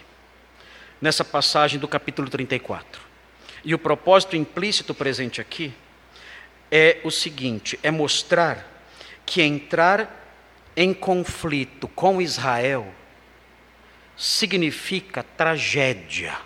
[1.00, 3.00] nessa passagem do capítulo 34.
[3.64, 5.72] E o propósito implícito presente aqui
[6.76, 8.66] é o seguinte: é mostrar
[9.24, 10.22] que entrar
[10.76, 12.92] em conflito com Israel
[14.16, 16.36] significa tragédia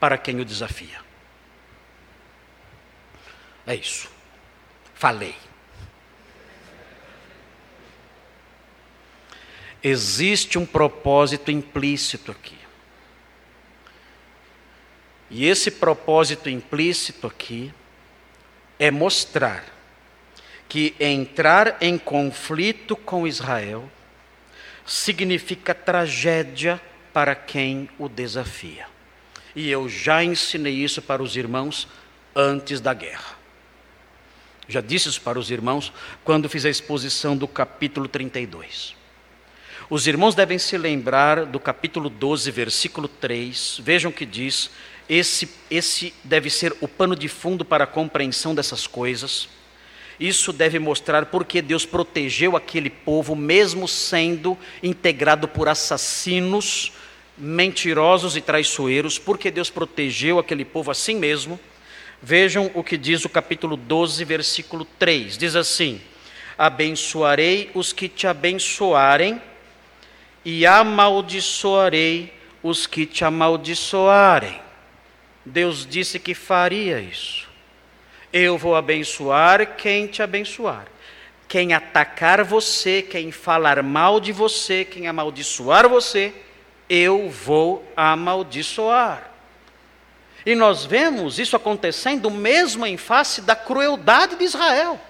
[0.00, 1.04] para quem o desafia.
[3.66, 4.10] É isso.
[4.94, 5.36] Falei.
[9.82, 12.58] Existe um propósito implícito aqui.
[15.28, 17.72] E esse propósito implícito aqui
[18.78, 19.64] é mostrar
[20.68, 23.90] que entrar em conflito com Israel
[24.84, 26.80] significa tragédia
[27.12, 28.86] para quem o desafia.
[29.54, 31.88] E eu já ensinei isso para os irmãos
[32.34, 33.36] antes da guerra.
[34.68, 35.92] Já disse isso para os irmãos
[36.24, 38.94] quando fiz a exposição do capítulo 32.
[39.88, 43.80] Os irmãos devem se lembrar do capítulo 12, versículo 3.
[43.82, 44.70] Vejam o que diz.
[45.08, 49.48] Esse, esse deve ser o pano de fundo para a compreensão dessas coisas.
[50.18, 56.92] Isso deve mostrar porque Deus protegeu aquele povo, mesmo sendo integrado por assassinos,
[57.36, 61.60] mentirosos e traiçoeiros, porque Deus protegeu aquele povo assim mesmo.
[62.22, 66.00] Vejam o que diz o capítulo 12, versículo 3: diz assim:
[66.56, 69.40] Abençoarei os que te abençoarem,
[70.42, 74.65] e amaldiçoarei os que te amaldiçoarem.
[75.46, 77.46] Deus disse que faria isso.
[78.32, 80.86] Eu vou abençoar quem te abençoar.
[81.46, 86.34] Quem atacar você, quem falar mal de você, quem amaldiçoar você,
[86.90, 89.30] eu vou amaldiçoar.
[90.44, 95.00] E nós vemos isso acontecendo mesmo em face da crueldade de Israel.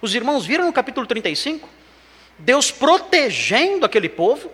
[0.00, 1.68] Os irmãos viram no capítulo 35?
[2.38, 4.50] Deus protegendo aquele povo,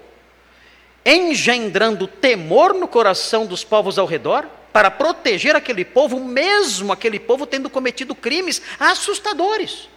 [1.05, 7.47] engendrando temor no coração dos povos ao redor, para proteger aquele povo, mesmo aquele povo
[7.47, 9.89] tendo cometido crimes assustadores.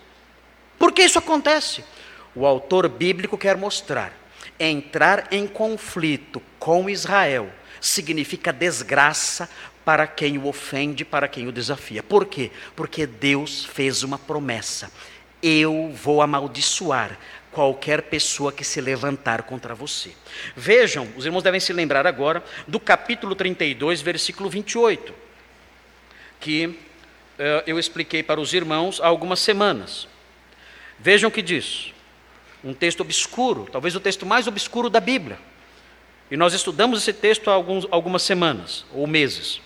[0.77, 1.83] Por que isso acontece?
[2.33, 4.13] O autor bíblico quer mostrar:
[4.57, 7.49] entrar em conflito com Israel
[7.81, 9.49] significa desgraça
[9.83, 12.01] para quem o ofende, para quem o desafia.
[12.01, 12.49] Por quê?
[12.73, 14.89] Porque Deus fez uma promessa:
[15.43, 17.19] eu vou amaldiçoar
[17.51, 20.11] qualquer pessoa que se levantar contra você.
[20.55, 25.13] Vejam, os irmãos devem se lembrar agora do capítulo 32, versículo 28,
[26.39, 26.75] que uh,
[27.65, 30.07] eu expliquei para os irmãos há algumas semanas.
[30.99, 31.93] Vejam o que diz.
[32.63, 35.39] Um texto obscuro, talvez o texto mais obscuro da Bíblia.
[36.29, 39.61] E nós estudamos esse texto há alguns, algumas semanas ou meses.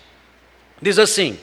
[0.80, 1.38] Diz assim: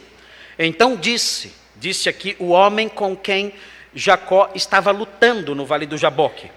[0.58, 3.54] Então disse, disse aqui o homem com quem
[3.94, 6.50] Jacó estava lutando no vale do Jaboque.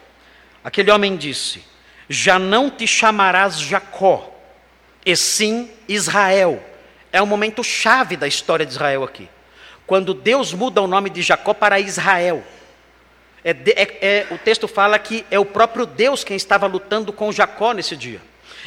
[0.62, 1.64] Aquele homem disse:
[2.08, 4.32] Já não te chamarás Jacó,
[5.04, 6.62] e sim Israel.
[7.12, 9.28] É um momento chave da história de Israel aqui.
[9.86, 12.42] Quando Deus muda o nome de Jacó para Israel.
[13.44, 17.30] É, é, é, o texto fala que é o próprio Deus quem estava lutando com
[17.30, 18.20] Jacó nesse dia.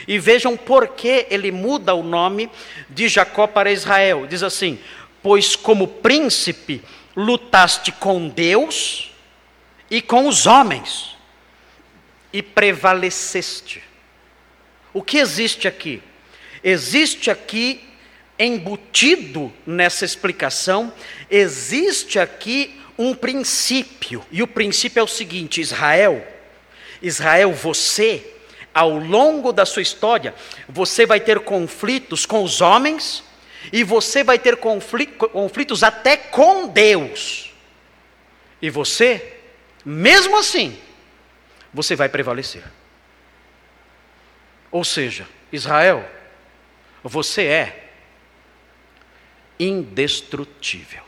[0.07, 2.49] E vejam por que ele muda o nome
[2.87, 4.27] de Jacó para Israel.
[4.27, 4.79] Diz assim:
[5.23, 6.83] Pois como príncipe
[7.17, 9.11] lutaste com Deus
[9.89, 11.15] e com os homens
[12.31, 13.83] e prevaleceste.
[14.93, 16.03] O que existe aqui?
[16.63, 17.83] Existe aqui
[18.37, 20.93] embutido nessa explicação,
[21.29, 26.25] existe aqui um princípio, e o princípio é o seguinte: Israel,
[27.01, 28.33] Israel, você,
[28.73, 30.35] ao longo da sua história,
[30.69, 33.23] você vai ter conflitos com os homens
[33.71, 37.53] e você vai ter conflitos até com Deus.
[38.61, 39.39] E você,
[39.85, 40.79] mesmo assim,
[41.73, 42.63] você vai prevalecer.
[44.71, 46.09] Ou seja, Israel,
[47.03, 47.89] você é
[49.59, 51.03] indestrutível.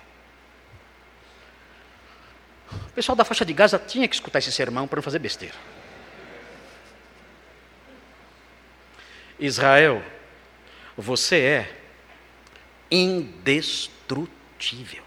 [2.72, 5.56] O pessoal da faixa de Gaza tinha que escutar esse sermão para não fazer besteira.
[9.40, 10.04] Israel,
[10.98, 11.79] você é
[12.92, 15.04] indestrutível.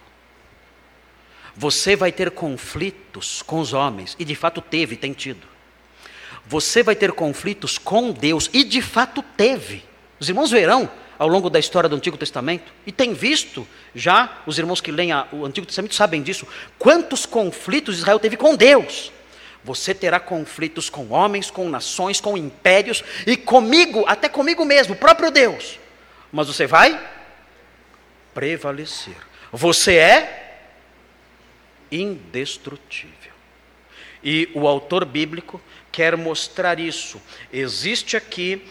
[1.55, 5.47] Você vai ter conflitos com os homens, e de fato teve, tem tido.
[6.47, 9.85] Você vai ter conflitos com Deus, e de fato teve.
[10.19, 14.59] Os irmãos verão ao longo da história do Antigo Testamento, e tem visto já, os
[14.59, 16.47] irmãos que leem o Antigo Testamento sabem disso,
[16.79, 19.13] quantos conflitos Israel teve com Deus.
[19.63, 25.31] Você terá conflitos com homens, com nações, com impérios e comigo, até comigo mesmo, próprio
[25.31, 25.79] Deus.
[26.33, 26.99] Mas você vai
[28.35, 29.17] prevalecer.
[29.53, 30.43] Você é
[31.91, 33.33] indestrutível.
[34.25, 35.61] E o autor bíblico
[35.91, 37.21] quer mostrar isso.
[37.53, 38.67] Existe aqui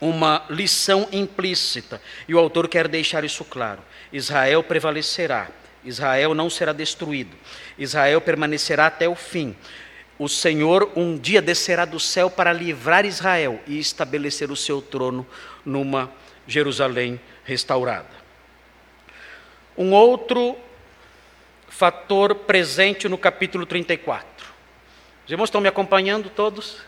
[0.00, 3.82] uma lição implícita, e o autor quer deixar isso claro.
[4.12, 5.48] Israel prevalecerá,
[5.84, 7.36] Israel não será destruído,
[7.78, 9.54] Israel permanecerá até o fim.
[10.18, 15.26] O Senhor um dia descerá do céu para livrar Israel e estabelecer o seu trono
[15.64, 16.10] numa
[16.46, 18.19] Jerusalém restaurada.
[19.80, 20.58] Um outro
[21.66, 24.46] fator presente no capítulo 34.
[25.24, 26.82] Os irmãos estão me acompanhando todos?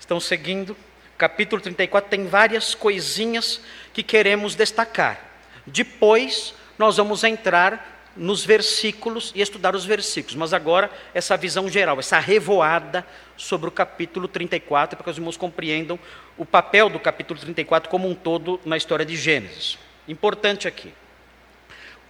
[0.00, 0.74] Estão seguindo?
[1.18, 3.60] Capítulo 34 tem várias coisinhas
[3.92, 5.20] que queremos destacar.
[5.66, 11.98] Depois nós vamos entrar nos versículos e estudar os versículos, mas agora essa visão geral,
[11.98, 13.06] essa revoada
[13.36, 15.98] sobre o capítulo 34, para que os irmãos compreendam
[16.38, 19.76] o papel do capítulo 34 como um todo na história de Gênesis.
[20.08, 20.90] Importante aqui.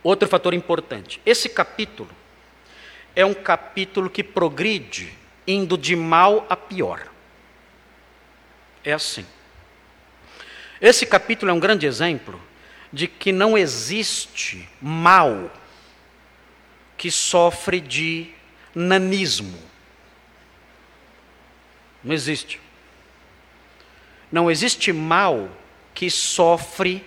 [0.05, 2.11] Outro fator importante: esse capítulo
[3.16, 5.12] é um capítulo que progride
[5.46, 7.09] indo de mal a pior.
[8.84, 9.26] É assim.
[10.80, 12.38] Esse capítulo é um grande exemplo
[12.92, 15.50] de que não existe mal
[16.98, 18.30] que sofre de
[18.74, 19.59] nanismo.
[22.02, 22.61] Não existe.
[24.30, 25.48] Não existe mal
[25.94, 27.05] que sofre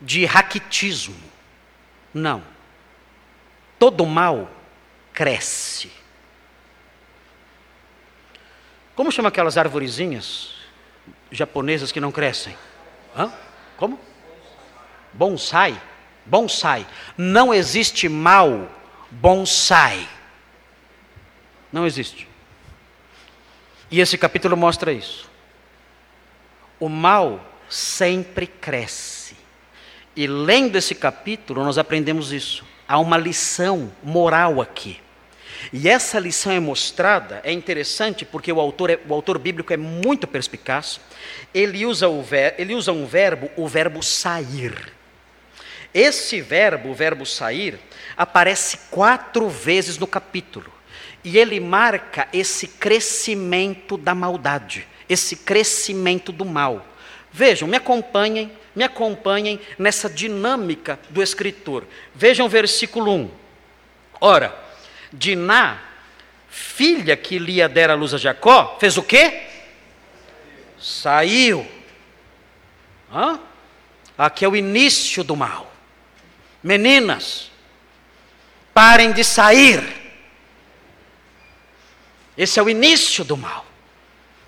[0.00, 1.31] de raquitismo.
[2.12, 2.42] Não.
[3.78, 4.50] Todo mal
[5.12, 5.90] cresce.
[8.94, 10.54] Como chama aquelas arvorezinhas
[11.30, 12.56] japonesas que não crescem?
[13.16, 13.32] Hã?
[13.76, 13.98] Como?
[15.12, 15.80] Bonsai.
[16.24, 16.86] Bonsai.
[17.16, 18.68] Não existe mal
[19.10, 20.08] bonsai.
[21.72, 22.28] Não existe.
[23.90, 25.28] E esse capítulo mostra isso.
[26.78, 29.21] O mal sempre cresce.
[30.14, 32.64] E lendo esse capítulo, nós aprendemos isso.
[32.86, 35.00] Há uma lição moral aqui.
[35.72, 39.76] E essa lição é mostrada, é interessante porque o autor, é, o autor bíblico é
[39.76, 41.00] muito perspicaz.
[41.54, 44.74] Ele usa, o ver, ele usa um verbo, o verbo sair.
[45.94, 47.78] Esse verbo, o verbo sair,
[48.16, 50.72] aparece quatro vezes no capítulo.
[51.22, 56.84] E ele marca esse crescimento da maldade, esse crescimento do mal.
[57.30, 61.84] Vejam, me acompanhem, me acompanhem nessa dinâmica do escritor.
[62.14, 63.30] Vejam o versículo 1.
[64.20, 64.56] Ora,
[65.12, 65.80] Diná,
[66.48, 69.46] filha que Lia dera a luz a Jacó, fez o quê?
[70.80, 71.66] Saiu.
[73.12, 73.38] Hã?
[74.16, 75.72] Aqui é o início do mal.
[76.62, 77.50] Meninas,
[78.72, 79.82] parem de sair.
[82.36, 83.66] Esse é o início do mal.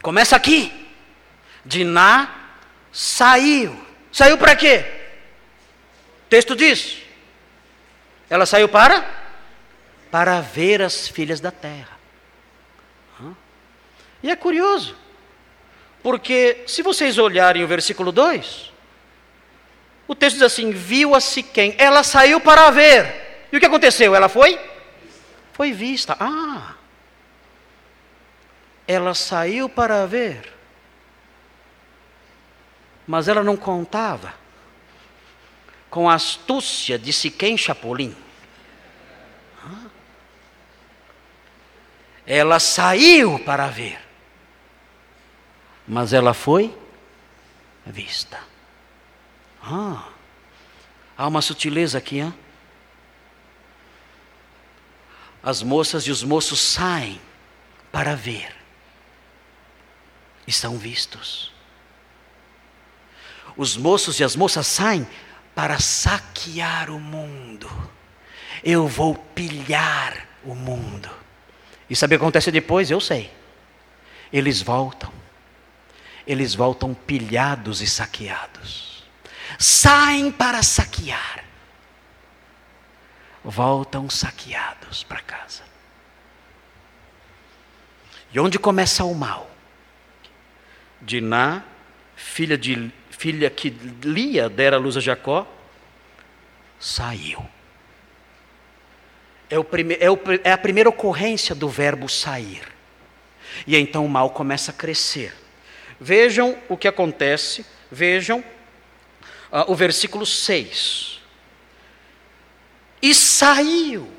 [0.00, 0.72] Começa aqui.
[1.64, 2.32] Diná
[2.92, 3.83] saiu.
[4.14, 4.84] Saiu para quê?
[6.26, 6.98] O texto diz.
[8.30, 9.04] Ela saiu para?
[10.08, 11.98] Para ver as filhas da terra.
[14.22, 14.96] E é curioso,
[16.00, 18.72] porque se vocês olharem o versículo 2,
[20.06, 23.48] o texto diz assim: viu a Siquém, ela saiu para ver.
[23.50, 24.14] E o que aconteceu?
[24.14, 24.60] Ela foi?
[25.52, 26.16] Foi vista.
[26.20, 26.74] Ah!
[28.86, 30.54] Ela saiu para ver.
[33.06, 34.34] Mas ela não contava
[35.90, 38.16] com a astúcia de Siquém Chapolin.
[42.26, 44.00] Ela saiu para ver.
[45.86, 46.76] Mas ela foi
[47.86, 48.40] vista.
[49.62, 50.08] Ah,
[51.16, 52.34] há uma sutileza aqui, hein?
[55.42, 57.20] As moças e os moços saem
[57.92, 58.52] para ver.
[60.46, 61.53] E são vistos.
[63.56, 65.06] Os moços e as moças saem
[65.54, 67.70] para saquear o mundo.
[68.62, 71.10] Eu vou pilhar o mundo.
[71.88, 72.90] E sabe o que acontece depois?
[72.90, 73.30] Eu sei.
[74.32, 75.12] Eles voltam.
[76.26, 78.94] Eles voltam pilhados e saqueados
[79.58, 81.44] saem para saquear,
[83.42, 85.62] voltam saqueados para casa.
[88.32, 89.50] E onde começa o mal?
[91.00, 91.62] Diná,
[92.16, 93.70] filha, de, filha que
[94.02, 95.46] Lia dera luz a Jacó,
[96.78, 97.44] saiu.
[99.48, 102.62] é, o prime, é, o, é a primeira ocorrência do verbo sair.
[103.66, 105.34] E então o mal começa a crescer.
[106.00, 108.40] Vejam o que acontece, vejam
[109.52, 111.20] uh, o versículo 6.
[113.00, 114.10] E saiu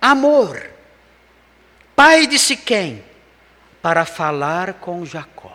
[0.00, 0.70] Amor,
[1.94, 3.04] pai de Siquém,
[3.80, 5.51] para falar com Jacó.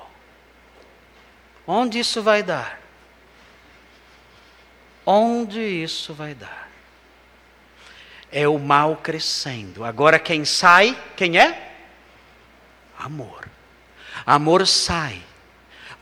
[1.67, 2.79] Onde isso vai dar?
[5.05, 6.69] Onde isso vai dar?
[8.31, 9.83] É o mal crescendo.
[9.83, 11.75] Agora quem sai, quem é?
[12.97, 13.49] Amor.
[14.25, 15.21] Amor sai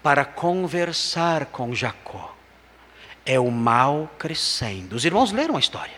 [0.03, 2.35] para conversar com Jacó.
[3.25, 4.95] É o mal crescendo.
[4.95, 5.95] Os irmãos leram a história.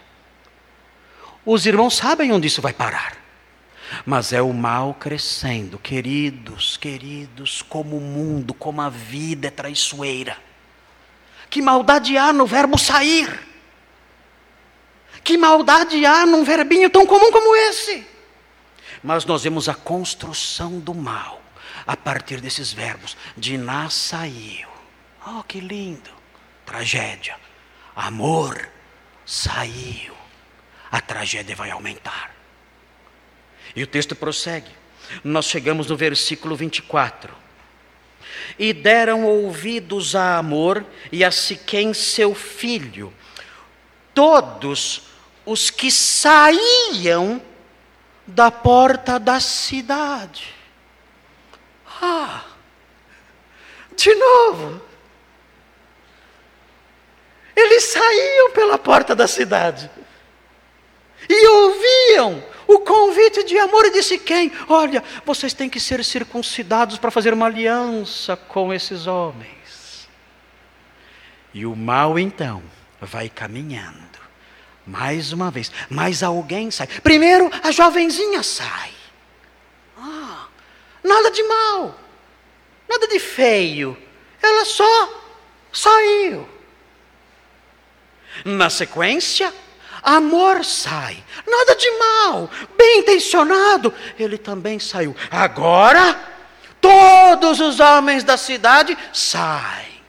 [1.46, 3.27] Os irmãos sabem onde isso vai parar.
[4.06, 10.38] Mas é o mal crescendo, queridos, queridos, como o mundo, como a vida é traiçoeira.
[11.50, 13.48] Que maldade há no verbo sair?
[15.24, 18.06] Que maldade há num verbinho tão comum como esse?
[19.04, 21.42] Mas nós vemos a construção do mal
[21.86, 23.16] a partir desses verbos.
[23.36, 24.68] Diná saiu.
[25.26, 26.10] Oh, que lindo!
[26.66, 27.36] Tragédia.
[27.96, 28.70] Amor
[29.26, 30.18] saiu
[30.92, 32.32] a tragédia vai aumentar.
[33.78, 34.72] E o texto prossegue.
[35.24, 37.32] Nós chegamos no versículo 24.
[38.58, 43.14] E deram ouvidos a Amor e a Siquém seu filho,
[44.16, 45.04] todos
[45.46, 47.40] os que saíam
[48.26, 50.56] da porta da cidade.
[52.02, 52.46] Ah,
[53.96, 54.82] de novo.
[57.56, 59.88] Eles saíam pela porta da cidade
[61.30, 64.52] e ouviam o convite de amor e disse quem?
[64.68, 70.08] Olha, vocês têm que ser circuncidados para fazer uma aliança com esses homens.
[71.54, 72.62] E o mal então
[73.02, 74.18] vai caminhando.
[74.86, 76.88] Mais uma vez, mais alguém sai.
[76.88, 78.92] Primeiro a jovenzinha sai.
[79.98, 80.48] Ah,
[81.04, 82.00] nada de mal,
[82.88, 83.98] nada de feio.
[84.42, 85.24] Ela só
[85.74, 86.48] saiu.
[88.46, 89.54] Na sequência,
[90.04, 95.16] Amor sai, nada de mal, bem intencionado, ele também saiu.
[95.30, 96.20] Agora,
[96.80, 100.02] todos os homens da cidade saem,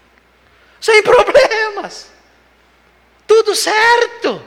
[0.80, 2.10] sem problemas,
[3.26, 4.42] tudo certo.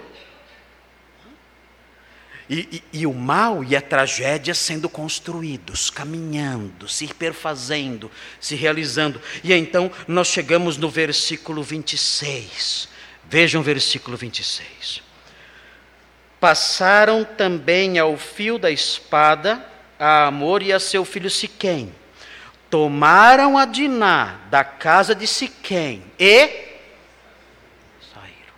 [2.49, 8.11] E, e, e, o mal e a tragédia sendo construídos, caminhando, se perfazendo,
[8.41, 9.21] se realizando.
[9.41, 12.89] E então nós chegamos no versículo 26.
[13.29, 15.10] Vejam o versículo 26
[16.41, 19.63] passaram também ao fio da espada
[19.99, 21.93] a Amor e a seu filho Siquém.
[22.67, 26.47] Tomaram a Diná da casa de Siquém e
[28.11, 28.55] saíram.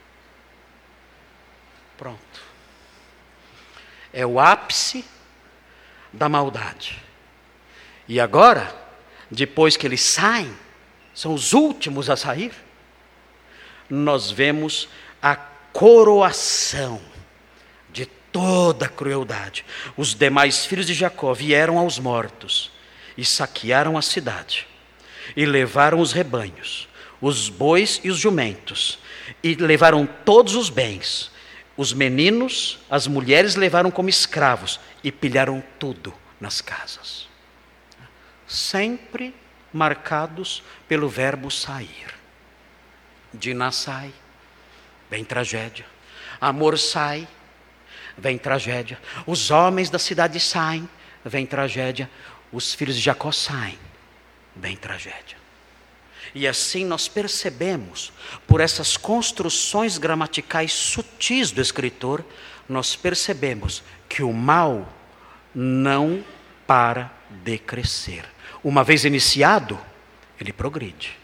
[1.98, 2.42] Pronto.
[4.14, 5.04] É o ápice
[6.14, 7.04] da maldade.
[8.08, 8.74] E agora,
[9.30, 10.56] depois que eles saem,
[11.14, 12.54] são os últimos a sair,
[13.90, 14.88] nós vemos
[15.22, 17.13] a coroação
[18.34, 19.64] toda crueldade.
[19.96, 22.72] Os demais filhos de Jacó vieram aos mortos
[23.16, 24.68] e saquearam a cidade,
[25.38, 26.90] e levaram os rebanhos,
[27.22, 29.00] os bois e os jumentos,
[29.42, 31.32] e levaram todos os bens.
[31.78, 37.28] Os meninos, as mulheres levaram como escravos e pilharam tudo nas casas.
[38.48, 39.34] Sempre
[39.72, 42.14] marcados pelo verbo sair.
[43.34, 44.14] Diná sai,
[45.10, 45.86] vem tragédia.
[46.40, 47.28] Amor sai,
[48.18, 49.00] vem tragédia.
[49.26, 50.88] Os homens da cidade saem,
[51.24, 52.10] vem tragédia.
[52.52, 53.78] Os filhos de Jacó saem,
[54.56, 55.38] vem tragédia.
[56.36, 58.12] E assim nós percebemos,
[58.48, 62.24] por essas construções gramaticais sutis do escritor,
[62.68, 64.92] nós percebemos que o mal
[65.54, 66.24] não
[66.66, 67.12] para
[67.44, 68.26] de crescer.
[68.64, 69.80] Uma vez iniciado,
[70.40, 71.18] ele progride,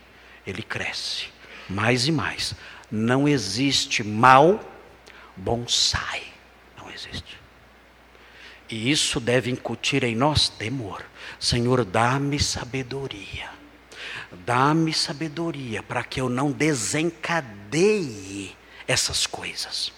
[0.46, 1.28] ele cresce
[1.70, 2.54] mais e mais.
[2.92, 4.60] Não existe mal
[5.36, 6.29] bonsai
[7.00, 7.38] existe.
[8.70, 11.04] E isso deve incutir em nós temor.
[11.40, 13.50] Senhor, dá-me sabedoria.
[14.46, 18.56] Dá-me sabedoria para que eu não desencadeie
[18.88, 19.92] essas coisas.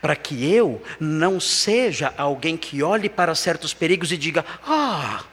[0.00, 5.24] Para que eu não seja alguém que olhe para certos perigos e diga: ah,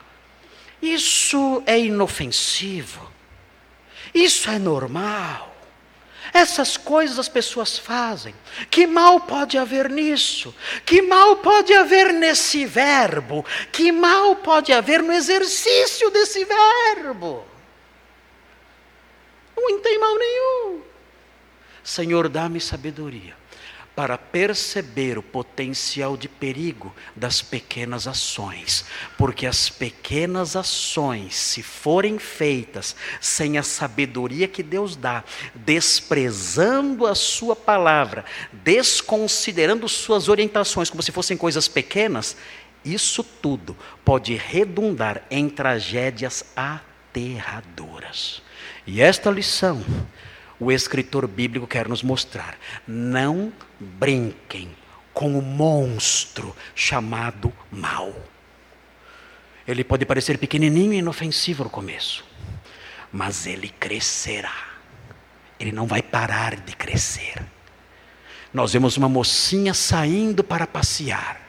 [0.82, 3.12] isso é inofensivo,
[4.14, 5.53] isso é normal.
[6.34, 8.34] Essas coisas as pessoas fazem.
[8.70, 10.54] Que mal pode haver nisso?
[10.86, 13.46] Que mal pode haver nesse verbo?
[13.72, 17.46] Que mal pode haver no exercício desse verbo?
[19.56, 20.82] Não tem mal nenhum.
[21.84, 23.43] Senhor, dá-me sabedoria
[23.96, 28.86] para perceber o potencial de perigo das pequenas ações,
[29.18, 35.24] porque as pequenas ações, se forem feitas sem a sabedoria que Deus dá,
[35.54, 42.36] desprezando a Sua palavra, desconsiderando suas orientações como se fossem coisas pequenas,
[42.84, 48.41] isso tudo pode redundar em tragédias aterradoras.
[48.86, 49.84] E esta lição
[50.64, 52.57] o escritor bíblico quer nos mostrar.
[52.88, 54.76] Não brinquem
[55.14, 58.14] com o monstro chamado mal.
[59.68, 62.26] Ele pode parecer pequenininho e inofensivo no começo,
[63.11, 64.72] mas ele crescerá.
[65.59, 67.41] Ele não vai parar de crescer.
[68.53, 71.41] Nós vemos uma mocinha saindo para passear.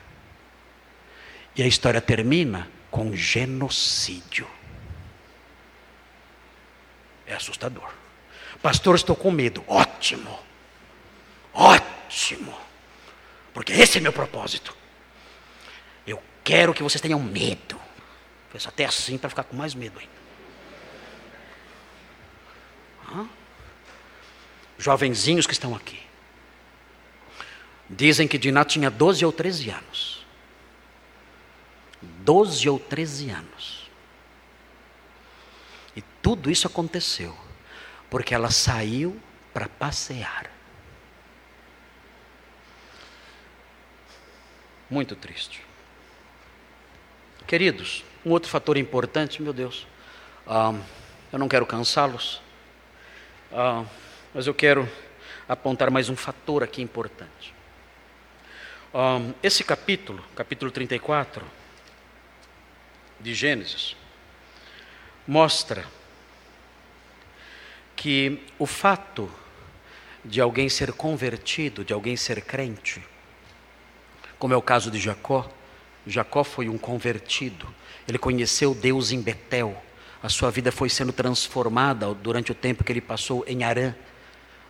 [1.57, 4.47] E a história termina com genocídio.
[7.27, 8.04] É assustador.
[8.65, 9.63] Pastor, estou com medo.
[9.69, 10.41] Ótimo.
[11.53, 12.59] Ótimo.
[13.53, 14.75] Porque esse é meu propósito.
[16.07, 17.79] Eu quero que vocês tenham medo.
[18.51, 20.13] Pensa até assim para ficar com mais medo ainda.
[23.13, 23.29] Hã?
[24.79, 26.01] Jovenzinhos que estão aqui.
[27.91, 30.27] Dizem que Diná tinha 12 ou 13 anos.
[32.01, 33.91] 12 ou 13 anos.
[35.95, 37.44] E tudo isso aconteceu
[38.15, 39.21] porque ela saiu
[39.53, 40.49] para passear.
[44.89, 45.61] Muito triste.
[47.45, 49.85] Queridos, um outro fator importante, meu Deus,
[50.47, 50.73] ah,
[51.33, 52.41] eu não quero cansá-los,
[53.53, 53.85] ah,
[54.33, 54.89] mas eu quero
[55.49, 57.53] apontar mais um fator aqui importante.
[58.95, 61.45] Ah, esse capítulo, capítulo 34
[63.19, 63.97] de Gênesis,
[65.27, 65.85] mostra
[68.05, 69.31] que o fato
[70.23, 73.03] de alguém ser convertido, de alguém ser crente,
[74.39, 75.51] como é o caso de Jacó,
[76.07, 77.67] Jacó foi um convertido,
[78.07, 79.75] ele conheceu Deus em Betel,
[80.23, 83.95] a sua vida foi sendo transformada durante o tempo que ele passou em Arã.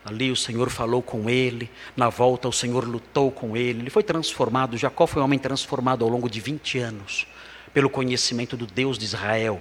[0.04, 4.04] Ali o Senhor falou com ele, na volta o Senhor lutou com ele, ele foi
[4.04, 4.78] transformado.
[4.78, 7.26] Jacó foi um homem transformado ao longo de 20 anos,
[7.72, 9.60] pelo conhecimento do Deus de Israel.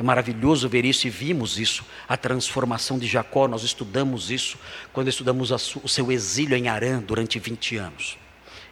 [0.00, 3.46] É maravilhoso ver isso e vimos isso, a transformação de Jacó.
[3.46, 4.58] Nós estudamos isso
[4.94, 8.16] quando estudamos o seu exílio em Arã durante 20 anos.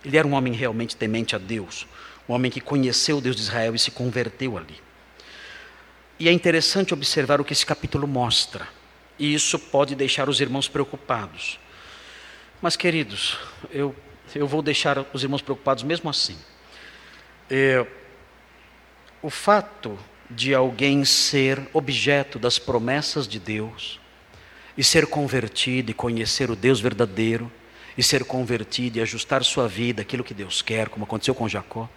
[0.02, 1.86] Ele era um homem realmente temente a Deus,
[2.26, 4.80] um homem que conheceu o Deus de Israel e se converteu ali.
[6.18, 8.66] E é interessante observar o que esse capítulo mostra,
[9.18, 11.60] e isso pode deixar os irmãos preocupados.
[12.62, 13.36] Mas, queridos,
[13.70, 13.94] eu,
[14.34, 16.38] eu vou deixar os irmãos preocupados mesmo assim.
[17.50, 17.86] É,
[19.20, 19.98] o fato
[20.30, 23.98] de alguém ser objeto das promessas de Deus
[24.76, 27.50] e ser convertido e conhecer o Deus verdadeiro
[27.96, 31.88] e ser convertido e ajustar sua vida aquilo que Deus quer, como aconteceu com Jacó,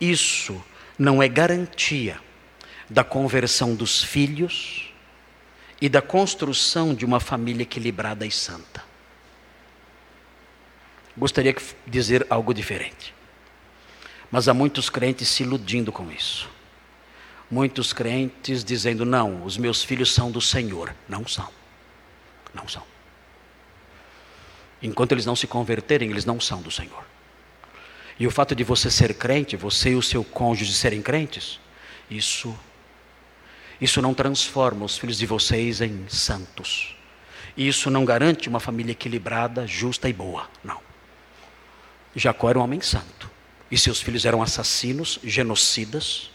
[0.00, 0.62] isso
[0.98, 2.18] não é garantia
[2.88, 4.92] da conversão dos filhos
[5.80, 8.82] e da construção de uma família equilibrada e santa.
[11.16, 13.14] Gostaria de dizer algo diferente.
[14.30, 16.55] Mas há muitos crentes se iludindo com isso
[17.50, 20.94] muitos crentes dizendo: não, os meus filhos são do Senhor.
[21.08, 21.48] Não são.
[22.54, 22.82] Não são.
[24.82, 27.04] Enquanto eles não se converterem, eles não são do Senhor.
[28.18, 31.60] E o fato de você ser crente, você e o seu cônjuge serem crentes,
[32.10, 32.56] isso
[33.80, 36.96] isso não transforma os filhos de vocês em santos.
[37.56, 40.48] Isso não garante uma família equilibrada, justa e boa.
[40.64, 40.80] Não.
[42.14, 43.30] Jacó era um homem santo.
[43.70, 46.30] E seus filhos eram assassinos, genocidas,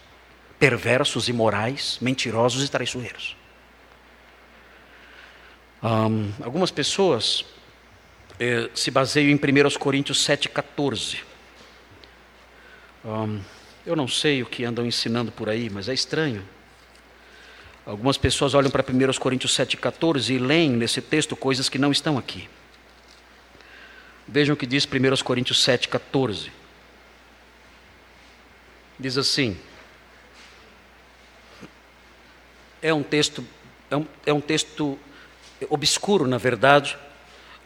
[0.61, 3.35] perversos, imorais, mentirosos e traiçoeiros.
[5.81, 7.43] Um, algumas pessoas
[8.39, 11.17] eh, se baseiam em 1 Coríntios 7,14.
[13.03, 13.41] Um,
[13.87, 16.47] eu não sei o que andam ensinando por aí, mas é estranho.
[17.83, 22.19] Algumas pessoas olham para 1 Coríntios 7,14 e leem nesse texto coisas que não estão
[22.19, 22.47] aqui.
[24.27, 26.51] Vejam o que diz 1 Coríntios 7,14.
[28.99, 29.57] Diz assim:
[32.81, 33.45] é um texto,
[33.89, 34.97] é um, é um texto
[35.69, 36.97] obscuro, na verdade.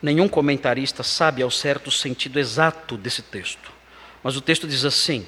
[0.02, 3.72] Nenhum comentarista sabe ao certo o sentido exato desse texto.
[4.22, 5.26] Mas o texto diz assim: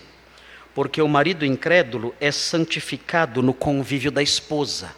[0.78, 4.94] porque o marido incrédulo é santificado no convívio da esposa.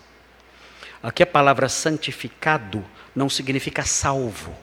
[1.02, 2.84] Aqui a palavra santificado
[3.16, 4.54] não significa salvo.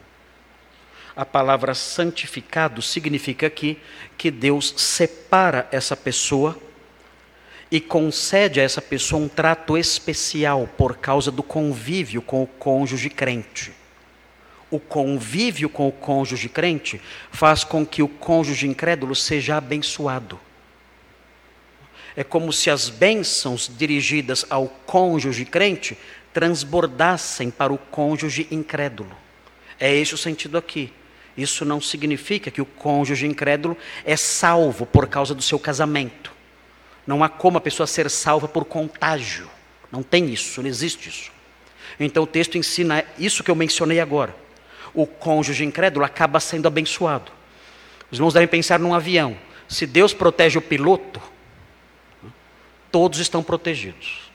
[1.17, 3.79] A palavra santificado significa aqui
[4.19, 6.61] que Deus separa essa pessoa
[7.71, 13.11] e concede a essa pessoa um trato especial por causa do convívio com o cônjuge
[13.11, 13.73] crente.
[14.69, 17.01] o convívio com o cônjuge crente
[17.31, 20.41] faz com que o cônjuge incrédulo seja abençoado.
[22.17, 25.97] É como se as bênçãos dirigidas ao cônjuge crente
[26.33, 29.17] transbordassem para o cônjuge incrédulo.
[29.79, 30.93] É esse o sentido aqui.
[31.37, 36.36] Isso não significa que o cônjuge incrédulo é salvo por causa do seu casamento.
[37.07, 39.49] Não há como a pessoa ser salva por contágio.
[39.91, 41.31] Não tem isso, não existe isso.
[41.99, 44.35] Então o texto ensina isso que eu mencionei agora.
[44.93, 47.31] O cônjuge incrédulo acaba sendo abençoado.
[48.11, 49.37] Os irmãos devem pensar num avião.
[49.69, 51.21] Se Deus protege o piloto,
[52.91, 54.27] todos estão protegidos.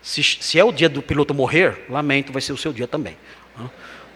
[0.00, 3.16] Se, se, é o dia do piloto morrer, lamento, vai ser o seu dia também.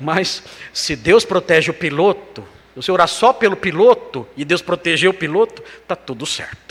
[0.00, 5.10] Mas se Deus protege o piloto, se você orar só pelo piloto e Deus proteger
[5.10, 6.61] o piloto, está tudo certo.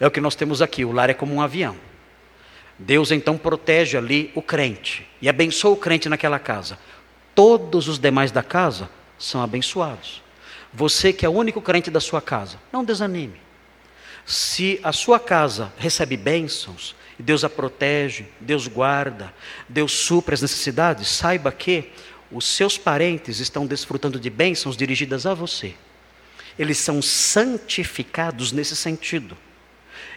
[0.00, 1.76] É o que nós temos aqui, o lar é como um avião.
[2.78, 6.78] Deus então protege ali o crente e abençoa o crente naquela casa.
[7.34, 10.22] Todos os demais da casa são abençoados.
[10.72, 13.40] Você que é o único crente da sua casa, não desanime.
[14.24, 19.32] Se a sua casa recebe bênçãos, Deus a protege, Deus guarda,
[19.68, 21.90] Deus supre as necessidades, saiba que
[22.30, 25.74] os seus parentes estão desfrutando de bênçãos dirigidas a você.
[26.58, 29.36] Eles são santificados nesse sentido.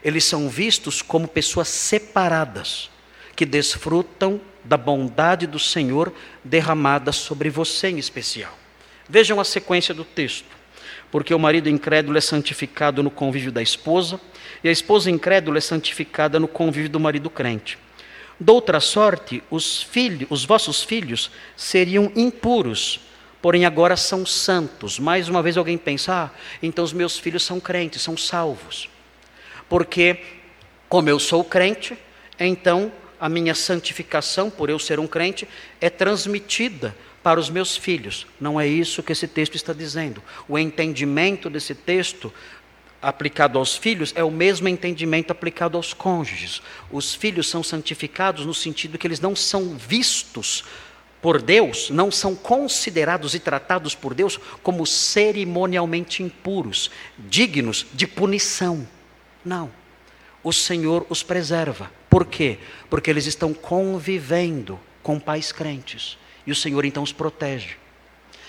[0.05, 2.91] Eles são vistos como pessoas separadas,
[3.35, 8.55] que desfrutam da bondade do Senhor derramada sobre você em especial.
[9.09, 10.45] Vejam a sequência do texto.
[11.09, 14.21] Porque o marido incrédulo é santificado no convívio da esposa,
[14.63, 17.75] e a esposa incrédula é santificada no convívio do marido crente.
[18.39, 22.99] Doutra sorte, os filhos, os vossos filhos seriam impuros,
[23.41, 24.99] porém agora são santos.
[24.99, 26.29] Mais uma vez alguém pensa, ah,
[26.61, 28.87] então os meus filhos são crentes, são salvos.
[29.69, 30.17] Porque,
[30.87, 31.97] como eu sou crente,
[32.39, 35.47] então a minha santificação, por eu ser um crente,
[35.79, 38.27] é transmitida para os meus filhos.
[38.39, 40.21] Não é isso que esse texto está dizendo.
[40.47, 42.31] O entendimento desse texto
[43.01, 46.61] aplicado aos filhos é o mesmo entendimento aplicado aos cônjuges.
[46.91, 50.63] Os filhos são santificados no sentido que eles não são vistos
[51.21, 58.87] por Deus, não são considerados e tratados por Deus como cerimonialmente impuros, dignos de punição.
[59.45, 59.71] Não.
[60.43, 61.91] O Senhor os preserva.
[62.09, 62.57] Por quê?
[62.89, 66.17] Porque eles estão convivendo com pais crentes.
[66.47, 67.77] E o Senhor então os protege.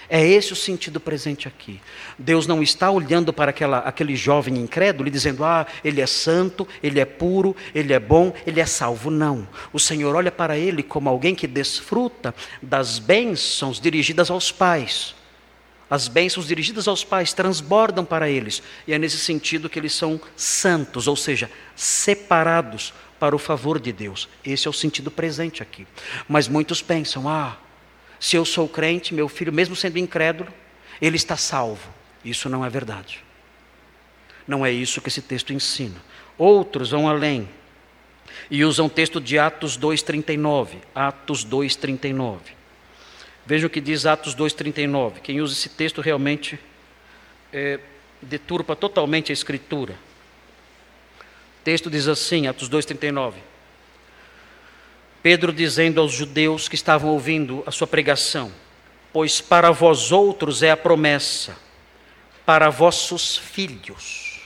[0.09, 1.81] É esse o sentido presente aqui.
[2.17, 6.67] Deus não está olhando para aquela, aquele jovem incrédulo e dizendo, ah, ele é santo,
[6.81, 9.11] ele é puro, ele é bom, ele é salvo.
[9.11, 9.49] Não.
[9.73, 12.33] O Senhor olha para ele como alguém que desfruta
[12.63, 15.16] das bênçãos dirigidas aos pais.
[15.89, 18.63] As bênçãos dirigidas aos pais transbordam para eles.
[18.87, 23.93] E é nesse sentido que eles são santos, ou seja, separados para o favor de
[23.93, 24.29] Deus.
[24.45, 25.87] Esse é o sentido presente aqui.
[26.29, 27.57] Mas muitos pensam, ah,
[28.19, 30.53] se eu sou crente, meu filho, mesmo sendo incrédulo,
[31.01, 31.89] ele está salvo.
[32.25, 33.23] Isso não é verdade.
[34.47, 36.03] Não é isso que esse texto ensina.
[36.37, 37.49] Outros vão além
[38.51, 40.79] e usam o texto de Atos 2,39.
[40.95, 42.56] Atos 2,39.
[43.47, 45.21] Veja o que diz Atos 2,39.
[45.23, 46.59] Quem usa esse texto realmente
[47.53, 47.79] é,
[48.21, 49.93] deturpa totalmente a Escritura.
[51.61, 53.35] O texto diz assim, Atos 2,39.
[55.23, 58.53] Pedro dizendo aos judeus que estavam ouvindo a sua pregação:
[59.13, 61.57] Pois para vós outros é a promessa,
[62.45, 64.41] para vossos filhos.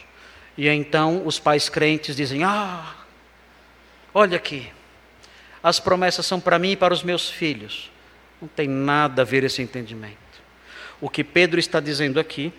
[0.57, 2.94] E então os pais crentes dizem: Ah,
[4.12, 4.70] olha aqui,
[5.62, 7.89] as promessas são para mim e para os meus filhos.
[8.41, 10.16] Não tem nada a ver esse entendimento.
[11.01, 12.53] O que Pedro está dizendo aqui,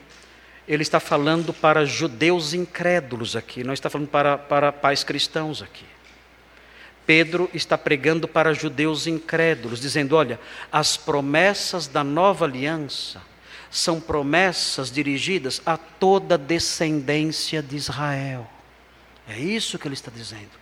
[0.67, 5.85] ele está falando para judeus incrédulos aqui, não está falando para, para pais cristãos aqui.
[7.05, 10.39] Pedro está pregando para judeus incrédulos, dizendo: olha,
[10.71, 13.21] as promessas da nova aliança
[13.69, 18.47] são promessas dirigidas a toda a descendência de Israel.
[19.27, 20.60] É isso que ele está dizendo.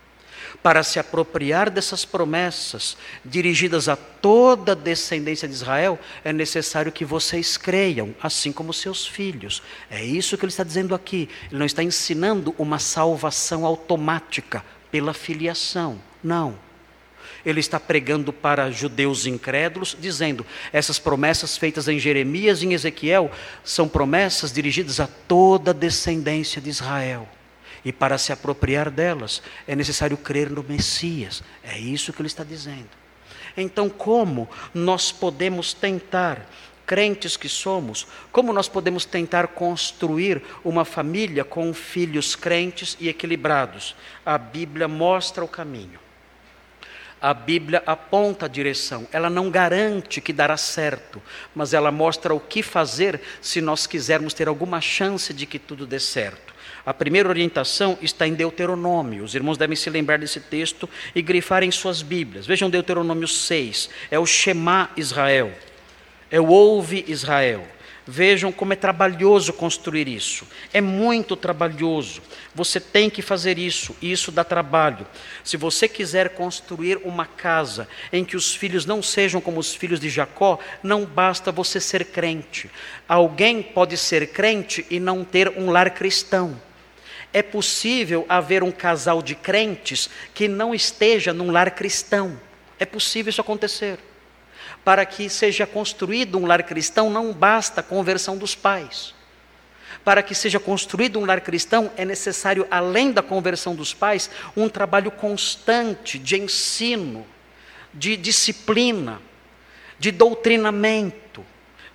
[0.62, 7.06] Para se apropriar dessas promessas dirigidas a toda a descendência de Israel, é necessário que
[7.06, 9.62] vocês creiam, assim como seus filhos.
[9.90, 11.30] É isso que ele está dizendo aqui.
[11.50, 16.00] Ele não está ensinando uma salvação automática pela filiação.
[16.24, 16.58] Não.
[17.46, 23.32] Ele está pregando para judeus incrédulos, dizendo: essas promessas feitas em Jeremias e em Ezequiel
[23.64, 27.28] são promessas dirigidas a toda a descendência de Israel.
[27.84, 31.44] E para se apropriar delas, é necessário crer no Messias.
[31.64, 32.90] É isso que ele está dizendo.
[33.56, 36.46] Então, como nós podemos tentar
[36.86, 43.96] crentes que somos, como nós podemos tentar construir uma família com filhos crentes e equilibrados?
[44.26, 46.00] A Bíblia mostra o caminho.
[47.22, 51.22] A Bíblia aponta a direção, ela não garante que dará certo,
[51.54, 55.86] mas ela mostra o que fazer se nós quisermos ter alguma chance de que tudo
[55.86, 56.49] dê certo.
[56.90, 59.24] A primeira orientação está em Deuteronômio.
[59.24, 62.48] Os irmãos devem se lembrar desse texto e grifar em suas Bíblias.
[62.48, 65.52] Vejam Deuteronômio 6, é o Shema Israel,
[66.32, 67.64] é o Ouve Israel.
[68.08, 70.48] Vejam como é trabalhoso construir isso.
[70.74, 72.24] É muito trabalhoso.
[72.56, 75.06] Você tem que fazer isso, e isso dá trabalho.
[75.44, 80.00] Se você quiser construir uma casa em que os filhos não sejam como os filhos
[80.00, 82.68] de Jacó, não basta você ser crente.
[83.08, 86.60] Alguém pode ser crente e não ter um lar cristão.
[87.32, 92.40] É possível haver um casal de crentes que não esteja num lar cristão.
[92.80, 94.00] É possível isso acontecer
[94.84, 99.14] para que seja construído um lar cristão, não basta a conversão dos pais.
[100.04, 104.70] Para que seja construído um lar cristão, é necessário, além da conversão dos pais, um
[104.70, 107.26] trabalho constante de ensino,
[107.94, 109.22] de disciplina,
[110.00, 111.29] de doutrinamento.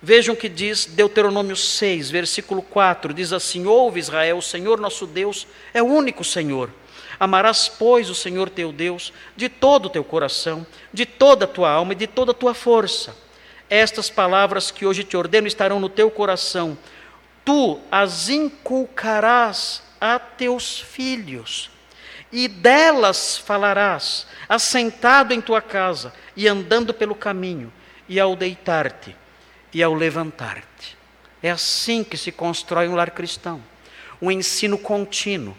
[0.05, 5.47] Vejam que diz Deuteronômio 6, versículo 4: diz assim: Ouve Israel, o Senhor nosso Deus
[5.73, 6.69] é o único Senhor.
[7.19, 11.71] Amarás, pois, o Senhor teu Deus de todo o teu coração, de toda a tua
[11.71, 13.17] alma e de toda a tua força.
[13.67, 16.77] Estas palavras que hoje te ordeno estarão no teu coração.
[17.43, 21.71] Tu as inculcarás a teus filhos,
[22.31, 27.73] e delas falarás, assentado em tua casa e andando pelo caminho,
[28.07, 29.24] e ao deitar-te
[29.75, 30.97] e ao levantar-te.
[31.43, 33.61] É assim que se constrói um lar cristão.
[34.21, 35.53] Um ensino contínuo,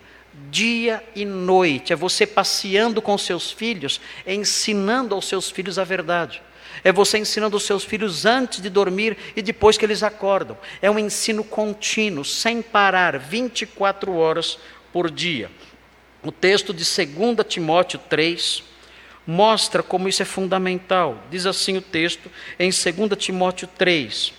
[0.51, 1.93] dia e noite.
[1.93, 6.41] É você passeando com seus filhos, ensinando aos seus filhos a verdade.
[6.83, 10.57] É você ensinando os seus filhos antes de dormir e depois que eles acordam.
[10.81, 14.59] É um ensino contínuo, sem parar, 24 horas
[14.95, 15.51] por dia.
[16.23, 18.63] O texto de 2 Timóteo 3
[19.27, 21.23] mostra como isso é fundamental.
[21.31, 22.85] Diz assim o texto em 2
[23.19, 24.33] Timóteo 3.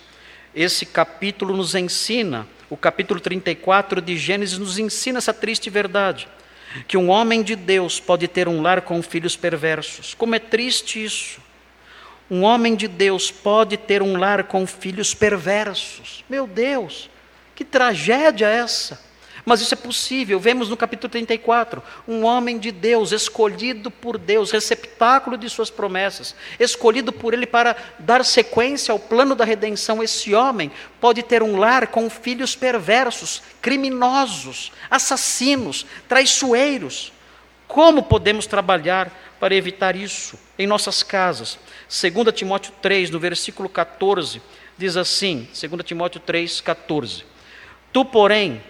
[0.54, 6.28] Esse capítulo nos ensina o capítulo 34 de Gênesis nos ensina essa triste verdade:
[6.86, 10.14] que um homem de Deus pode ter um lar com filhos perversos.
[10.14, 11.40] Como é triste isso!
[12.30, 16.22] Um homem de Deus pode ter um lar com filhos perversos.
[16.28, 17.08] Meu Deus,
[17.54, 19.07] que tragédia é essa!
[19.48, 20.38] Mas isso é possível.
[20.38, 26.34] Vemos no capítulo 34, um homem de Deus, escolhido por Deus, receptáculo de suas promessas,
[26.60, 30.02] escolhido por Ele para dar sequência ao plano da redenção.
[30.02, 30.70] Esse homem
[31.00, 37.10] pode ter um lar com filhos perversos, criminosos, assassinos, traiçoeiros.
[37.66, 41.58] Como podemos trabalhar para evitar isso em nossas casas?
[41.88, 44.42] 2 Timóteo 3, no versículo 14,
[44.76, 47.24] diz assim: 2 Timóteo 3, 14.
[47.90, 48.62] Tu, porém,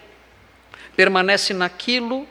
[0.99, 2.26] permanece naquilo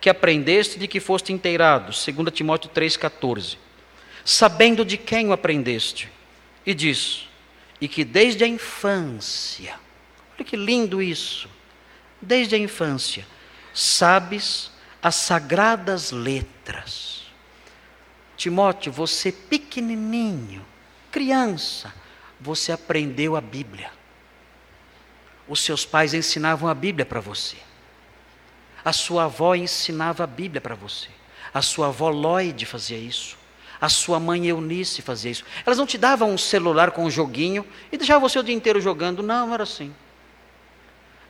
[0.00, 3.58] que aprendeste de que foste inteirado, 2 Timóteo 3,14.
[4.24, 6.08] Sabendo de quem o aprendeste,
[6.64, 7.28] e diz,
[7.80, 9.74] e que desde a infância,
[10.32, 11.50] olha que lindo isso,
[12.22, 13.26] desde a infância,
[13.74, 14.70] sabes
[15.02, 17.24] as sagradas letras.
[18.36, 20.64] Timóteo, você pequenininho,
[21.10, 21.92] criança,
[22.40, 23.90] você aprendeu a Bíblia.
[25.48, 27.56] Os seus pais ensinavam a Bíblia para você.
[28.88, 31.08] A sua avó ensinava a Bíblia para você.
[31.52, 33.36] A sua avó Lloyd fazia isso.
[33.78, 35.44] A sua mãe Eunice fazia isso.
[35.66, 38.80] Elas não te davam um celular com um joguinho e deixavam você o dia inteiro
[38.80, 39.22] jogando.
[39.22, 39.94] Não, era assim.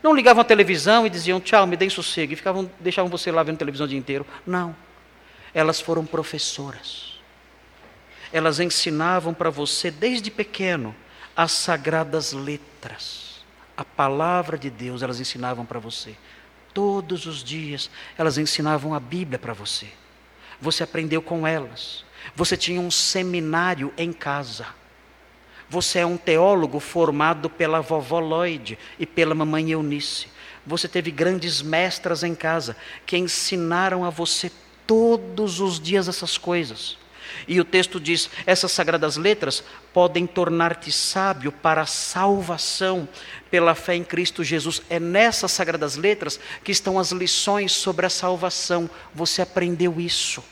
[0.01, 2.33] Não ligavam a televisão e diziam tchau, me deem sossego.
[2.33, 4.25] E ficavam, deixavam você lá vendo televisão o dia inteiro.
[4.47, 4.73] Não.
[5.53, 7.19] Elas foram professoras.
[8.33, 10.95] Elas ensinavam para você desde pequeno
[11.35, 13.45] as sagradas letras.
[13.77, 16.17] A palavra de Deus elas ensinavam para você.
[16.79, 19.89] Todos os dias elas ensinavam a Bíblia para você.
[20.61, 22.05] Você aprendeu com elas.
[22.37, 24.65] Você tinha um seminário em casa.
[25.69, 30.29] Você é um teólogo formado pela vovó Lloyd e pela mamãe Eunice.
[30.65, 34.49] Você teve grandes mestras em casa que ensinaram a você
[34.87, 36.97] todos os dias essas coisas.
[37.47, 39.63] E o texto diz: essas sagradas letras
[39.93, 43.09] podem tornar-te sábio para a salvação
[43.51, 44.83] pela fé em Cristo Jesus.
[44.91, 48.89] É nessas sagradas letras que estão as lições sobre a salvação.
[49.15, 50.43] Você aprendeu isso.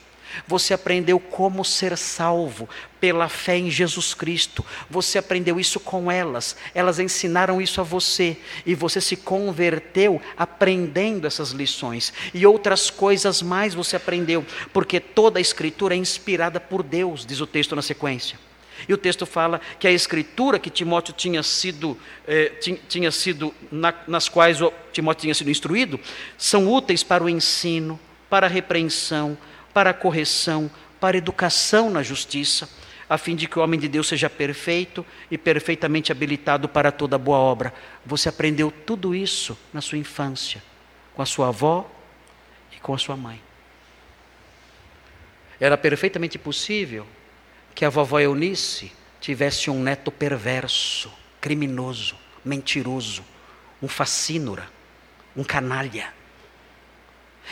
[0.47, 2.69] Você aprendeu como ser salvo
[3.01, 4.65] pela fé em Jesus Cristo.
[4.91, 6.57] Você aprendeu isso com elas.
[6.75, 8.37] Elas ensinaram isso a você.
[8.65, 12.13] E você se converteu aprendendo essas lições.
[12.33, 14.45] E outras coisas mais você aprendeu.
[14.73, 18.39] Porque toda a Escritura é inspirada por Deus, diz o texto na sequência.
[18.89, 22.53] E o texto fala que a escritura que Timóteo tinha sido, eh,
[22.89, 24.59] tinha, sido na, nas quais
[24.93, 25.99] Timóteo tinha sido instruído,
[26.37, 29.37] são úteis para o ensino, para a repreensão,
[29.77, 32.67] para a correção, para educação na justiça,
[33.11, 37.19] a fim de que o homem de Deus seja perfeito e perfeitamente habilitado para toda
[37.19, 37.75] boa obra.
[38.03, 40.63] Você aprendeu tudo isso na sua infância,
[41.13, 41.91] com a sua avó
[42.75, 43.39] e com a sua mãe.
[45.61, 47.07] Era perfeitamente possível
[47.75, 53.23] que a vovó Eunice tivesse um neto perverso, criminoso, mentiroso,
[53.83, 54.71] um facínora,
[55.37, 56.16] um canalha.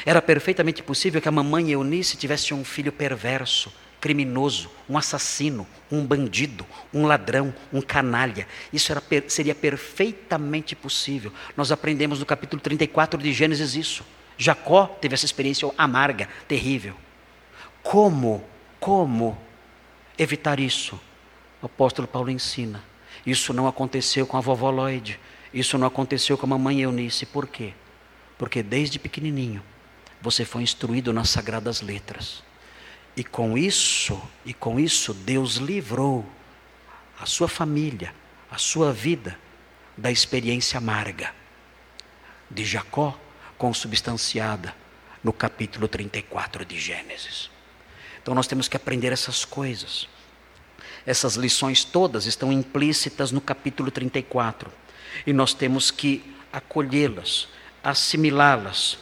[0.04, 6.04] Era perfeitamente possível que a mamãe Eunice tivesse um filho perverso, criminoso, um assassino, um
[6.04, 8.46] bandido, um ladrão, um canalha.
[8.72, 11.32] Isso era, seria perfeitamente possível.
[11.56, 14.04] Nós aprendemos no capítulo 34 de Gênesis isso.
[14.36, 16.94] Jacó teve essa experiência amarga, terrível.
[17.82, 18.44] Como,
[18.80, 19.38] como
[20.18, 21.00] evitar isso?
[21.62, 22.84] O apóstolo Paulo ensina.
[23.24, 25.18] Isso não aconteceu com a vovó Lloyd.
[25.52, 27.24] Isso não aconteceu com a mamãe Eunice.
[27.24, 27.72] Por quê?
[28.36, 29.62] Porque desde pequenininho
[30.24, 32.42] você foi instruído nas sagradas letras.
[33.14, 36.24] E com isso, e com isso Deus livrou
[37.20, 38.14] a sua família,
[38.50, 39.38] a sua vida
[39.94, 41.30] da experiência amarga
[42.50, 43.20] de Jacó,
[43.58, 44.74] consubstanciada
[45.22, 47.50] no capítulo 34 de Gênesis.
[48.22, 50.08] Então nós temos que aprender essas coisas.
[51.04, 54.72] Essas lições todas estão implícitas no capítulo 34
[55.26, 57.46] e nós temos que acolhê-las,
[57.82, 58.96] assimilá-las,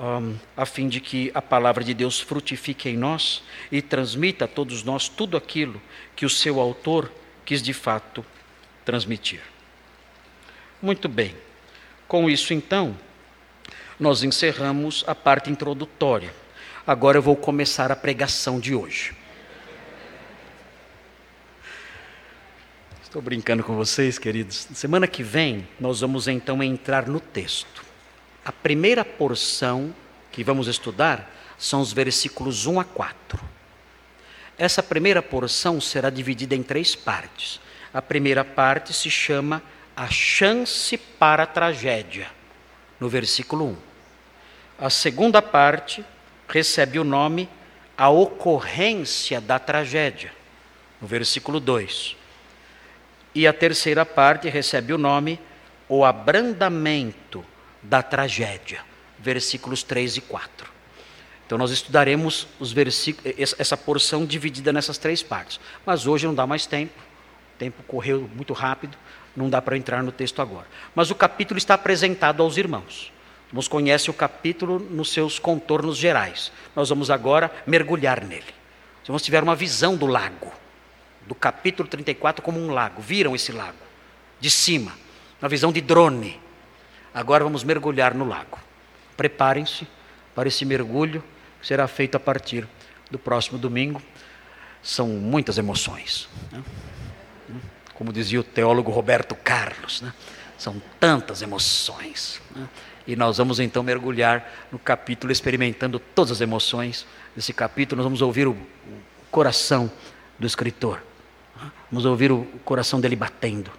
[0.00, 4.48] um, a fim de que a palavra de Deus frutifique em nós e transmita a
[4.48, 5.80] todos nós tudo aquilo
[6.16, 7.12] que o seu autor
[7.44, 8.24] quis de fato
[8.82, 9.42] transmitir.
[10.80, 11.36] Muito bem,
[12.08, 12.96] com isso então,
[13.98, 16.32] nós encerramos a parte introdutória.
[16.86, 19.14] Agora eu vou começar a pregação de hoje.
[23.02, 24.68] Estou brincando com vocês, queridos.
[24.72, 27.89] Semana que vem, nós vamos então entrar no texto.
[28.44, 29.94] A primeira porção
[30.32, 33.40] que vamos estudar são os versículos 1 a 4.
[34.56, 37.60] Essa primeira porção será dividida em três partes.
[37.92, 39.62] A primeira parte se chama
[39.94, 42.28] A Chance para a Tragédia,
[42.98, 43.76] no versículo 1.
[44.78, 46.02] A segunda parte
[46.48, 47.46] recebe o nome
[47.96, 50.32] A Ocorrência da Tragédia,
[51.00, 52.16] no versículo 2.
[53.34, 55.38] E a terceira parte recebe o nome
[55.86, 57.44] O Abrandamento
[57.82, 58.80] da tragédia,
[59.18, 60.70] versículos 3 e 4.
[61.46, 62.72] Então nós estudaremos os
[63.58, 65.58] essa porção dividida nessas três partes.
[65.84, 66.96] Mas hoje não dá mais tempo,
[67.56, 68.96] o tempo correu muito rápido,
[69.34, 70.66] não dá para entrar no texto agora.
[70.94, 73.12] Mas o capítulo está apresentado aos irmãos.
[73.52, 76.52] Nos conhece o capítulo nos seus contornos gerais.
[76.76, 78.44] Nós vamos agora mergulhar nele.
[79.02, 80.52] Os irmãos tiveram uma visão do lago,
[81.26, 83.02] do capítulo 34 como um lago.
[83.02, 83.78] Viram esse lago?
[84.38, 84.92] De cima,
[85.42, 86.38] uma visão de drone
[87.12, 88.58] Agora vamos mergulhar no lago.
[89.16, 89.86] Preparem-se
[90.34, 91.22] para esse mergulho
[91.60, 92.66] que será feito a partir
[93.10, 94.00] do próximo domingo.
[94.82, 96.28] São muitas emoções.
[96.52, 96.62] Né?
[97.94, 100.14] Como dizia o teólogo Roberto Carlos, né?
[100.56, 102.40] são tantas emoções.
[102.54, 102.68] Né?
[103.06, 107.98] E nós vamos então mergulhar no capítulo, experimentando todas as emoções desse capítulo.
[107.98, 108.56] Nós vamos ouvir o,
[109.30, 109.90] coração
[110.38, 111.02] do escritor.
[111.90, 113.70] Vamos ouvir o coração dele batendo.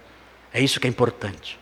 [0.52, 1.58] É isso que é importante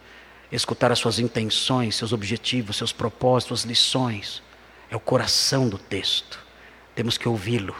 [0.57, 4.43] escutar as suas intenções, seus objetivos, seus propósitos, suas lições.
[4.91, 6.39] É o coração do texto.
[6.95, 7.77] Temos que ouvi-lo.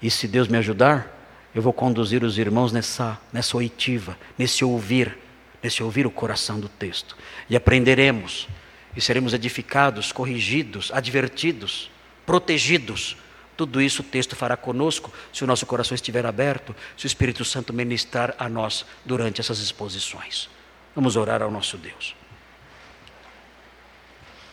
[0.00, 1.10] E se Deus me ajudar,
[1.54, 5.16] eu vou conduzir os irmãos nessa, nessa oitiva, nesse ouvir,
[5.62, 7.16] nesse ouvir o coração do texto.
[7.48, 8.48] E aprenderemos,
[8.96, 11.90] e seremos edificados, corrigidos, advertidos,
[12.26, 13.16] protegidos.
[13.56, 17.44] Tudo isso o texto fará conosco, se o nosso coração estiver aberto, se o Espírito
[17.44, 20.48] Santo ministrar a nós durante essas exposições.
[20.94, 22.14] Vamos orar ao nosso Deus.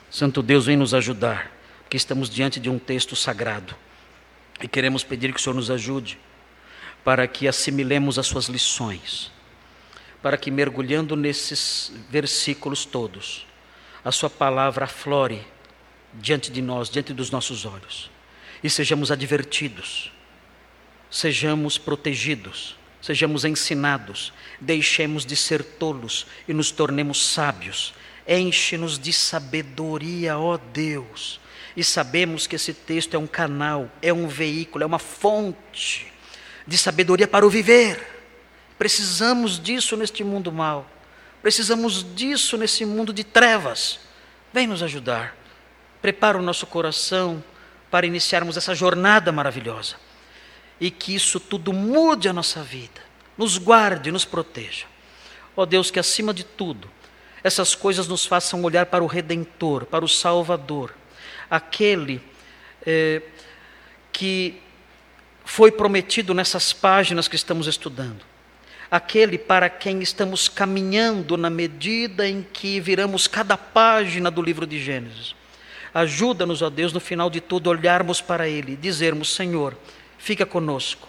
[0.10, 3.76] Santo Deus, vem nos ajudar, porque estamos diante de um texto sagrado
[4.62, 6.20] e queremos pedir que o Senhor nos ajude
[7.04, 9.32] para que assimilemos as suas lições,
[10.22, 13.48] para que mergulhando nesses versículos todos,
[14.04, 15.42] a sua palavra aflore
[16.14, 18.12] diante de nós, diante dos nossos olhos,
[18.64, 20.12] e sejamos advertidos,
[21.10, 27.94] sejamos protegidos sejamos ensinados, deixemos de ser tolos e nos tornemos sábios.
[28.28, 31.40] Enche-nos de sabedoria, ó Deus.
[31.76, 36.12] E sabemos que esse texto é um canal, é um veículo, é uma fonte
[36.68, 38.22] de sabedoria para o viver.
[38.78, 40.90] Precisamos disso neste mundo mau.
[41.42, 44.00] Precisamos disso nesse mundo de trevas.
[44.54, 45.36] Vem nos ajudar.
[46.02, 47.44] Prepara o nosso coração
[47.90, 49.96] para iniciarmos essa jornada maravilhosa
[50.82, 53.00] e que isso tudo mude a nossa vida,
[53.38, 54.88] nos guarde, nos proteja.
[55.56, 56.90] Ó oh Deus, que acima de tudo,
[57.44, 60.96] essas coisas nos façam olhar para o Redentor, para o Salvador,
[61.48, 62.20] aquele
[62.84, 63.22] é,
[64.12, 64.60] que
[65.46, 68.26] foi prometido nessas páginas que estamos estudando.
[68.90, 74.84] Aquele para quem estamos caminhando na medida em que viramos cada página do livro de
[74.84, 75.36] Gênesis.
[75.94, 79.78] Ajuda-nos, ó Deus, no final de tudo, olharmos para Ele e dizermos: Senhor,
[80.22, 81.08] fica conosco,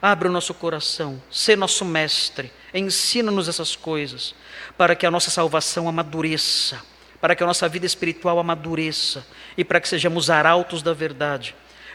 [0.00, 4.32] abre o nosso coração, sê nosso mestre, ensina-nos essas coisas,
[4.78, 6.80] para que a nossa salvação amadureça,
[7.20, 9.26] para que a nossa vida espiritual amadureça
[9.58, 11.54] e para que sejamos arautos da verdade,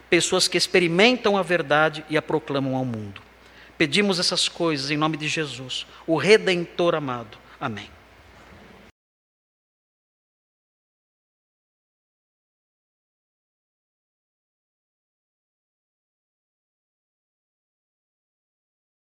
[0.10, 3.22] pessoas que experimentam a verdade e a proclamam ao mundo.
[3.78, 7.38] Pedimos essas coisas em nome de Jesus, o Redentor amado.
[7.60, 7.89] Amém.